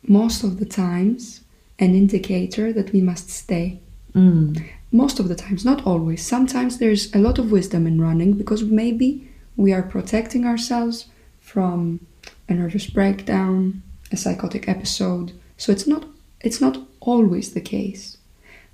most 0.06 0.44
of 0.44 0.58
the 0.60 0.66
times 0.66 1.40
an 1.80 1.94
indicator 1.94 2.72
that 2.72 2.92
we 2.92 3.00
must 3.00 3.30
stay. 3.30 3.80
mm. 4.14 4.62
Most 4.92 5.18
of 5.18 5.26
the 5.28 5.34
times, 5.34 5.64
not 5.64 5.84
always. 5.90 6.24
Sometimes 6.24 6.78
there's 6.78 7.12
a 7.12 7.18
lot 7.18 7.38
of 7.40 7.50
wisdom 7.50 7.84
in 7.90 8.00
running 8.00 8.34
because 8.34 8.62
maybe 8.62 9.08
we 9.56 9.72
are 9.72 9.82
protecting 9.82 10.44
ourselves 10.44 11.06
from 11.40 12.06
a 12.48 12.54
nervous 12.54 12.86
breakdown, 12.86 13.82
a 14.10 14.16
psychotic 14.16 14.68
episode. 14.68 15.32
So 15.56 15.72
it's 15.72 15.86
not 15.86 16.06
it's 16.40 16.60
not 16.60 16.78
always 17.00 17.52
the 17.52 17.60
case. 17.60 18.18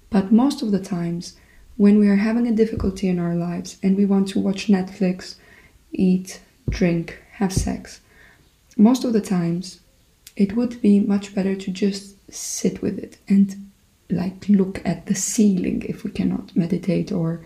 But 0.09 0.33
most 0.33 0.63
of 0.63 0.73
the 0.73 0.81
times 0.81 1.37
when 1.77 1.99
we 1.99 2.09
are 2.09 2.17
having 2.17 2.47
a 2.47 2.53
difficulty 2.53 3.09
in 3.09 3.19
our 3.19 3.35
lives 3.35 3.77
and 3.83 3.97
we 3.97 4.05
want 4.05 4.29
to 4.29 4.41
watch 4.41 4.67
Netflix, 4.67 5.37
eat, 5.93 6.41
drink, 6.69 7.23
have 7.33 7.53
sex, 7.53 8.01
most 8.77 9.05
of 9.05 9.13
the 9.13 9.21
times 9.21 9.81
it 10.37 10.57
would 10.57 10.81
be 10.83 11.01
much 11.01 11.35
better 11.35 11.55
to 11.55 11.71
just 11.71 12.17
sit 12.33 12.83
with 12.83 12.99
it 12.99 13.19
and 13.29 13.71
like 14.09 14.49
look 14.49 14.81
at 14.85 15.07
the 15.07 15.15
ceiling 15.15 15.83
if 15.89 16.03
we 16.03 16.11
cannot 16.11 16.55
meditate 16.57 17.13
or 17.13 17.41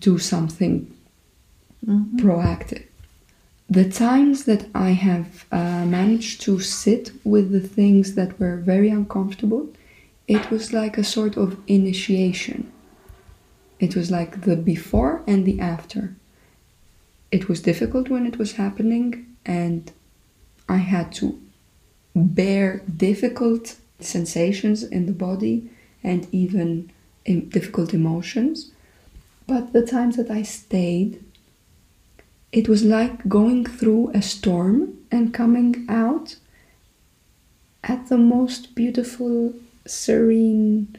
do 0.00 0.18
something 0.18 0.90
proactive. 1.84 2.84
The 3.68 3.88
times 3.88 4.44
that 4.44 4.66
I 4.74 4.90
have 4.90 5.46
uh, 5.50 5.84
managed 5.86 6.42
to 6.42 6.60
sit 6.60 7.12
with 7.24 7.52
the 7.52 7.66
things 7.66 8.14
that 8.14 8.38
were 8.38 8.56
very 8.56 8.90
uncomfortable, 8.90 9.68
it 10.28 10.50
was 10.50 10.72
like 10.72 10.98
a 10.98 11.04
sort 11.04 11.36
of 11.36 11.56
initiation. 11.66 12.70
It 13.80 13.96
was 13.96 14.10
like 14.10 14.42
the 14.42 14.56
before 14.56 15.22
and 15.26 15.44
the 15.44 15.58
after. 15.58 16.14
It 17.30 17.48
was 17.48 17.62
difficult 17.62 18.10
when 18.10 18.26
it 18.26 18.38
was 18.38 18.52
happening, 18.52 19.26
and 19.46 19.90
I 20.68 20.76
had 20.76 21.12
to 21.14 21.40
bear 22.14 22.82
difficult 22.96 23.76
sensations 24.00 24.82
in 24.82 25.06
the 25.06 25.12
body 25.12 25.70
and 26.04 26.28
even 26.30 26.90
difficult 27.24 27.94
emotions. 27.94 28.72
But 29.46 29.72
the 29.72 29.84
times 29.84 30.16
that 30.16 30.30
I 30.30 30.42
stayed, 30.42 31.24
it 32.52 32.68
was 32.68 32.84
like 32.84 33.26
going 33.28 33.64
through 33.64 34.10
a 34.14 34.20
storm 34.20 34.98
and 35.10 35.32
coming 35.32 35.86
out 35.88 36.36
at 37.82 38.08
the 38.08 38.18
most 38.18 38.74
beautiful, 38.74 39.54
serene 39.86 40.96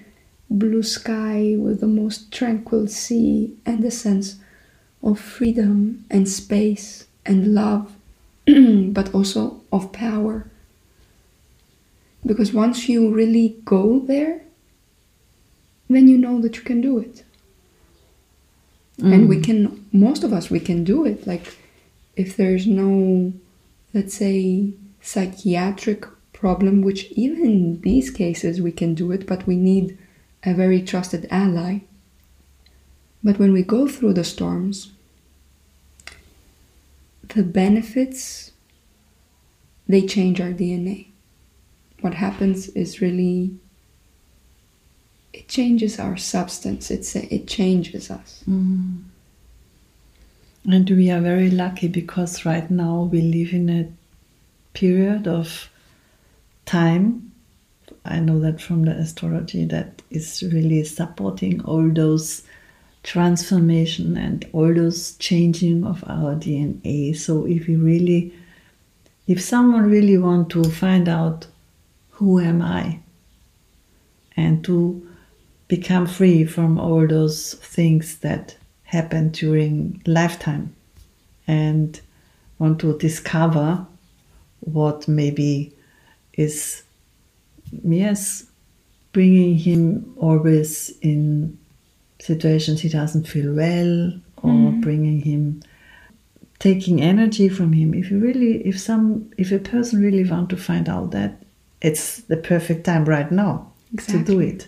blue 0.50 0.84
sky 0.84 1.56
with 1.58 1.80
the 1.80 1.88
most 1.88 2.32
tranquil 2.32 2.88
sea 2.88 3.56
and 3.66 3.84
a 3.86 3.92
sense 3.92 4.38
of 5.02 5.20
freedom 5.20 6.06
and 6.10 6.28
space 6.28 7.08
and 7.26 7.54
love, 7.54 7.94
but 8.46 9.14
also 9.14 9.62
of 9.72 9.92
power. 9.94 10.48
Because 12.26 12.52
once 12.52 12.90
you 12.90 13.14
really 13.14 13.58
go 13.64 14.00
there, 14.00 14.42
then 15.90 16.08
you 16.08 16.18
know 16.18 16.42
that 16.42 16.56
you 16.56 16.64
can 16.64 16.82
do 16.82 16.98
it. 16.98 17.24
And 19.12 19.28
we 19.28 19.38
mm. 19.38 19.44
can, 19.44 19.86
most 19.92 20.24
of 20.24 20.32
us, 20.32 20.50
we 20.50 20.60
can 20.60 20.84
do 20.84 21.06
it. 21.06 21.28
Like, 21.28 21.58
if 22.16 22.38
there's 22.38 22.66
no, 22.66 23.34
let's 23.94 24.14
say, 24.14 24.72
psychiatric 25.02 26.06
problem, 26.32 26.82
which 26.82 27.12
even 27.12 27.46
in 27.46 27.82
these 27.82 28.10
cases 28.10 28.62
we 28.62 28.72
can 28.72 28.94
do 28.94 29.12
it, 29.12 29.28
but 29.28 29.46
we 29.46 29.56
need 29.56 29.98
a 30.44 30.54
very 30.54 30.82
trusted 30.82 31.28
ally. 31.32 31.80
But 33.24 33.40
when 33.40 33.54
we 33.54 33.64
go 33.64 33.88
through 33.88 34.14
the 34.14 34.24
storms, 34.24 34.92
the 37.36 37.44
benefits 37.44 38.52
they 39.88 40.06
change 40.06 40.40
our 40.40 40.52
DNA. 40.52 41.08
What 42.02 42.14
happens 42.14 42.70
is 42.70 43.02
really 43.02 43.56
changes 45.54 46.00
our 46.00 46.18
substance. 46.18 46.90
It's 46.90 47.16
it 47.16 47.48
changes 47.48 48.10
us. 48.10 48.44
Mm-hmm. 48.50 48.98
And 50.66 50.90
we 50.90 51.12
are 51.12 51.22
very 51.22 51.52
lucky 51.52 51.88
because 51.88 52.46
right 52.46 52.70
now 52.72 53.10
we 53.12 53.22
live 53.22 53.54
in 53.54 53.70
a 53.70 53.92
period 54.74 55.28
of 55.28 55.70
time. 56.66 57.32
I 58.06 58.20
know 58.20 58.40
that 58.40 58.62
from 58.62 58.86
the 58.86 58.92
astrology 58.92 59.66
that 59.66 60.02
is 60.10 60.44
really 60.52 60.84
supporting 60.86 61.62
all 61.66 61.88
those 61.90 62.44
transformation 63.04 64.18
and 64.18 64.48
all 64.54 64.74
those 64.74 65.18
changing 65.18 65.84
of 65.84 66.04
our 66.08 66.36
DNA. 66.36 67.16
So 67.16 67.46
if 67.46 67.68
we 67.68 67.76
really 67.76 68.34
if 69.28 69.42
someone 69.42 69.90
really 69.90 70.18
want 70.18 70.50
to 70.50 70.64
find 70.64 71.08
out 71.08 71.48
who 72.12 72.40
am 72.40 72.62
I 72.62 73.00
and 74.36 74.64
to 74.66 75.13
become 75.78 76.06
free 76.06 76.46
from 76.46 76.80
all 76.80 77.08
those 77.08 77.56
things 77.56 78.18
that 78.20 78.56
happen 78.84 79.30
during 79.30 80.00
lifetime 80.06 80.76
and 81.48 82.00
want 82.60 82.80
to 82.80 82.96
discover 83.00 83.84
what 84.60 85.08
maybe 85.08 85.74
is 86.34 86.84
yes 87.84 88.46
bringing 89.14 89.58
him 89.58 90.14
always 90.18 90.94
in 91.02 91.58
situations 92.20 92.82
he 92.82 92.90
doesn't 92.90 93.28
feel 93.28 93.52
well 93.54 93.94
or 94.44 94.52
mm. 94.52 94.82
bringing 94.82 95.22
him 95.22 95.64
taking 96.60 97.02
energy 97.02 97.50
from 97.50 97.74
him. 97.74 97.96
If 97.96 98.12
you 98.12 98.20
really 98.20 98.66
if 98.66 98.80
some 98.80 99.32
if 99.38 99.52
a 99.52 99.58
person 99.58 100.02
really 100.02 100.24
want 100.30 100.50
to 100.52 100.58
find 100.70 100.88
out 100.88 101.10
that 101.12 101.42
it's 101.82 102.22
the 102.32 102.38
perfect 102.38 102.86
time 102.86 103.06
right 103.06 103.32
now 103.32 103.72
to 103.98 104.24
do 104.24 104.40
it 104.40 104.68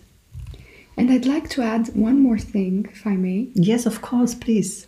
And 0.97 1.11
I'd 1.11 1.25
like 1.25 1.49
to 1.51 1.61
add 1.61 1.89
one 1.95 2.21
more 2.21 2.37
thing, 2.37 2.87
if 2.91 3.05
I 3.05 3.15
may. 3.15 3.49
yes 3.53 3.85
of 3.85 4.01
course 4.01 4.33
please 4.35 4.87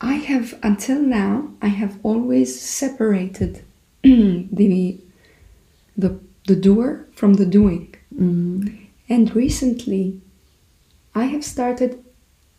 I 0.00 0.14
have 0.14 0.58
until 0.62 1.00
now 1.00 1.50
I 1.62 1.68
have 1.68 1.98
always 2.02 2.60
separated 2.60 3.62
the 4.02 4.98
the 5.96 6.18
the 6.48 6.56
doer 6.56 7.06
from 7.12 7.34
the 7.34 7.46
doing. 7.46 7.94
Mm-hmm. 8.14 8.84
And 9.08 9.34
recently 9.36 10.20
I 11.14 11.24
have 11.26 11.44
started 11.44 12.02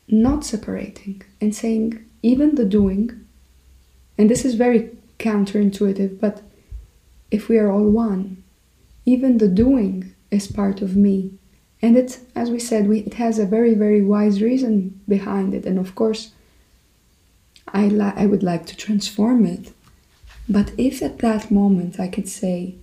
not 0.08 0.46
separating 0.46 1.22
and 1.42 1.54
saying 1.56 2.04
even 2.22 2.56
the 2.56 2.66
doing 2.66 3.26
and 4.18 4.30
this 4.30 4.46
is 4.46 4.56
very 4.56 4.90
counterintuitive 5.20 6.20
but 6.20 6.42
if 7.32 7.50
we 7.50 7.58
are 7.58 7.72
all 7.72 7.90
one 7.90 8.44
even 9.06 9.38
the 9.38 9.48
doing 9.48 10.14
is 10.30 10.48
part 10.48 10.82
of 10.82 10.96
me 10.96 11.32
and 11.84 11.96
it 11.96 12.20
as 12.34 12.50
we 12.50 12.60
said 12.60 12.88
we, 12.88 13.00
it 13.02 13.16
has 13.16 13.38
a 13.38 13.46
very 13.46 13.76
very 13.76 14.02
wise 14.02 14.42
reason 14.42 15.00
behind 15.08 15.54
it 15.54 15.66
and 15.66 15.78
of 15.78 15.94
course 15.94 16.32
I, 17.74 17.88
li- 17.88 18.14
I 18.16 18.26
would 18.26 18.44
like 18.44 18.66
to 18.68 18.78
transform 18.78 19.46
it. 19.46 19.74
But 20.48 20.72
if 20.78 21.02
at 21.02 21.20
that 21.20 21.50
moment 21.50 22.00
I 22.00 22.08
could 22.08 22.30
say 22.30 22.76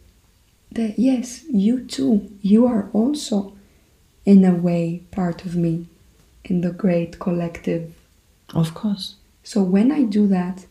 that, 0.73 0.99
yes, 0.99 1.45
you 1.49 1.85
too, 1.85 2.31
you 2.41 2.67
are 2.67 2.89
also, 2.93 3.53
in 4.25 4.45
a 4.45 4.55
way, 4.55 5.03
part 5.11 5.45
of 5.45 5.57
me 5.57 5.87
in 6.45 6.63
the 6.63 6.73
great 6.73 7.19
collective. 7.19 7.95
Of 8.55 8.75
course. 8.75 9.17
So 9.43 9.63
when 9.63 9.93
I 9.93 10.03
do 10.03 10.27
that, 10.29 10.67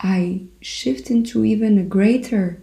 I 0.00 0.42
shift 0.60 1.10
into 1.10 1.44
even 1.44 1.78
a 1.78 1.84
greater 1.84 2.60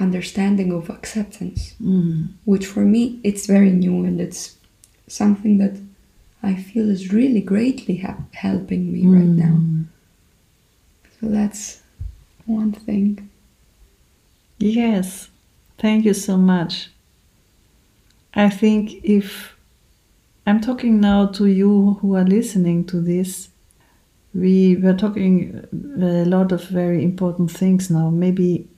understanding 0.00 0.72
of 0.72 0.90
acceptance, 0.90 1.74
Mm. 1.80 2.28
which 2.44 2.66
for 2.66 2.84
me 2.84 3.18
it's 3.24 3.46
very 3.46 3.70
new 3.70 4.04
and 4.04 4.20
it's 4.20 4.56
something 5.06 5.58
that 5.58 5.76
I 6.42 6.54
feel 6.54 6.88
is 6.88 7.12
really 7.12 7.40
greatly 7.40 7.96
hap 7.96 8.32
helping 8.34 8.92
me 8.92 9.06
right 9.06 9.34
now. 9.46 9.56
Mm. 9.56 9.84
So 11.20 11.28
that's 11.28 11.82
one 12.46 12.72
thing. 12.72 13.28
Yes, 14.58 15.28
thank 15.78 16.04
you 16.04 16.14
so 16.14 16.36
much. 16.36 16.90
I 18.34 18.48
think 18.50 19.00
if 19.04 19.56
I'm 20.46 20.60
talking 20.60 21.00
now 21.00 21.26
to 21.26 21.46
you 21.46 21.98
who 22.00 22.14
are 22.16 22.24
listening 22.24 22.84
to 22.86 23.00
this, 23.00 23.48
we 24.34 24.76
were 24.76 24.94
talking 24.94 25.64
a 26.00 26.24
lot 26.24 26.52
of 26.52 26.64
very 26.68 27.02
important 27.02 27.50
things 27.50 27.90
now. 27.90 28.10
Maybe 28.10 28.68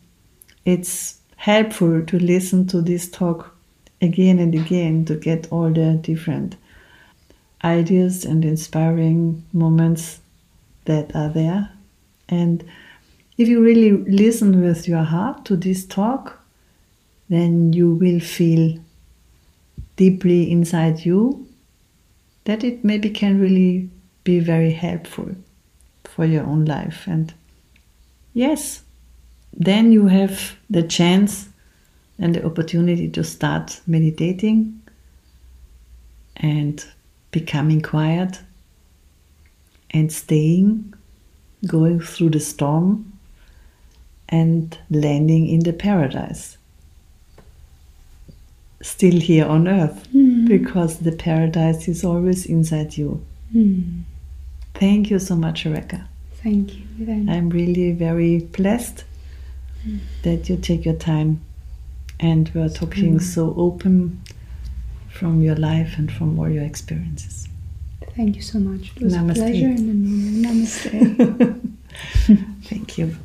it's 0.65 1.21
helpful 1.37 2.05
to 2.05 2.19
listen 2.19 2.67
to 2.67 2.83
this 2.83 3.11
talk 3.11 3.57
again 4.01 4.39
and 4.39 4.55
again 4.55 5.05
to 5.07 5.15
get 5.17 5.51
all 5.51 5.71
the 5.71 5.95
different 6.03 6.57
ideas 7.65 8.25
and 8.25 8.45
inspiring 8.45 9.45
moments 9.53 10.21
that 10.85 11.15
are 11.15 11.29
there. 11.29 11.71
And 12.29 12.65
if 13.37 13.49
you 13.49 13.63
really 13.63 13.93
listen 13.93 14.63
with 14.63 14.87
your 14.87 15.03
heart 15.03 15.45
to 15.47 15.57
this 15.57 15.85
talk, 15.85 16.41
then 17.29 17.73
you 17.73 17.95
will 17.95 18.21
feel 18.21 18.79
deeply 19.97 20.51
inside 20.51 21.05
you 21.05 21.47
that 22.45 22.65
it 22.65 22.85
maybe 22.85 23.11
can 23.11 23.41
really 23.41 23.89
be 24.25 24.41
very 24.41 24.73
helpful 24.73 25.35
for 26.05 26.25
your 26.25 26.45
own 26.45 26.65
life. 26.65 27.07
And 27.07 27.33
yes, 28.35 28.83
then 29.53 29.93
you 29.93 30.07
have 30.07 30.57
the 30.69 30.83
chance 30.83 31.49
and 32.19 32.35
the 32.35 32.45
opportunity 32.45 33.09
to 33.09 33.25
start 33.25 33.81
meditating 33.87 34.81
and 36.37 36.85
becoming 37.31 37.81
quiet 37.81 38.41
and 39.91 40.13
staying, 40.13 40.95
going 41.67 42.01
through 42.01 42.31
the 42.31 42.41
storm 42.41 43.13
and 44.29 44.79
landing 44.91 45.49
in 45.49 45.61
the 45.61 45.73
paradise. 45.73 46.57
Still 48.83 49.21
here 49.21 49.47
on 49.47 49.69
earth, 49.69 50.09
because 50.47 51.01
the 51.01 51.13
paradise 51.13 51.89
is 51.89 52.05
always 52.05 52.47
inside 52.47 52.97
you. 52.97 53.25
Hmm. 53.53 54.01
Thank 54.75 55.11
you 55.11 55.19
so 55.19 55.37
much, 55.37 55.65
Rebecca. 55.65 56.09
Thank 56.43 56.77
you. 56.77 56.85
Then. 56.99 57.29
I'm 57.29 57.51
really 57.51 57.93
very 57.93 58.39
blessed 58.39 59.05
that 60.23 60.49
you 60.49 60.57
take 60.57 60.85
your 60.85 60.95
time 60.97 61.41
and 62.19 62.51
we're 62.55 62.69
talking 62.69 63.19
Mm. 63.19 63.23
so 63.23 63.55
open 63.57 64.21
from 65.09 65.43
your 65.43 65.57
life 65.57 65.95
and 65.99 66.11
from 66.13 66.39
all 66.39 66.49
your 66.51 66.65
experiences. 66.65 67.49
Thank 68.17 68.37
you 68.37 68.43
so 68.43 68.59
much. 68.59 68.93
It 68.97 69.03
was 69.03 69.15
Namaste. 69.15 69.31
a 69.31 69.35
pleasure 69.35 69.67
and 69.67 69.79
an 69.91 70.01
honor. 70.07 70.55
Namaste. 70.55 71.71
Thank 72.65 72.99
you. 72.99 73.17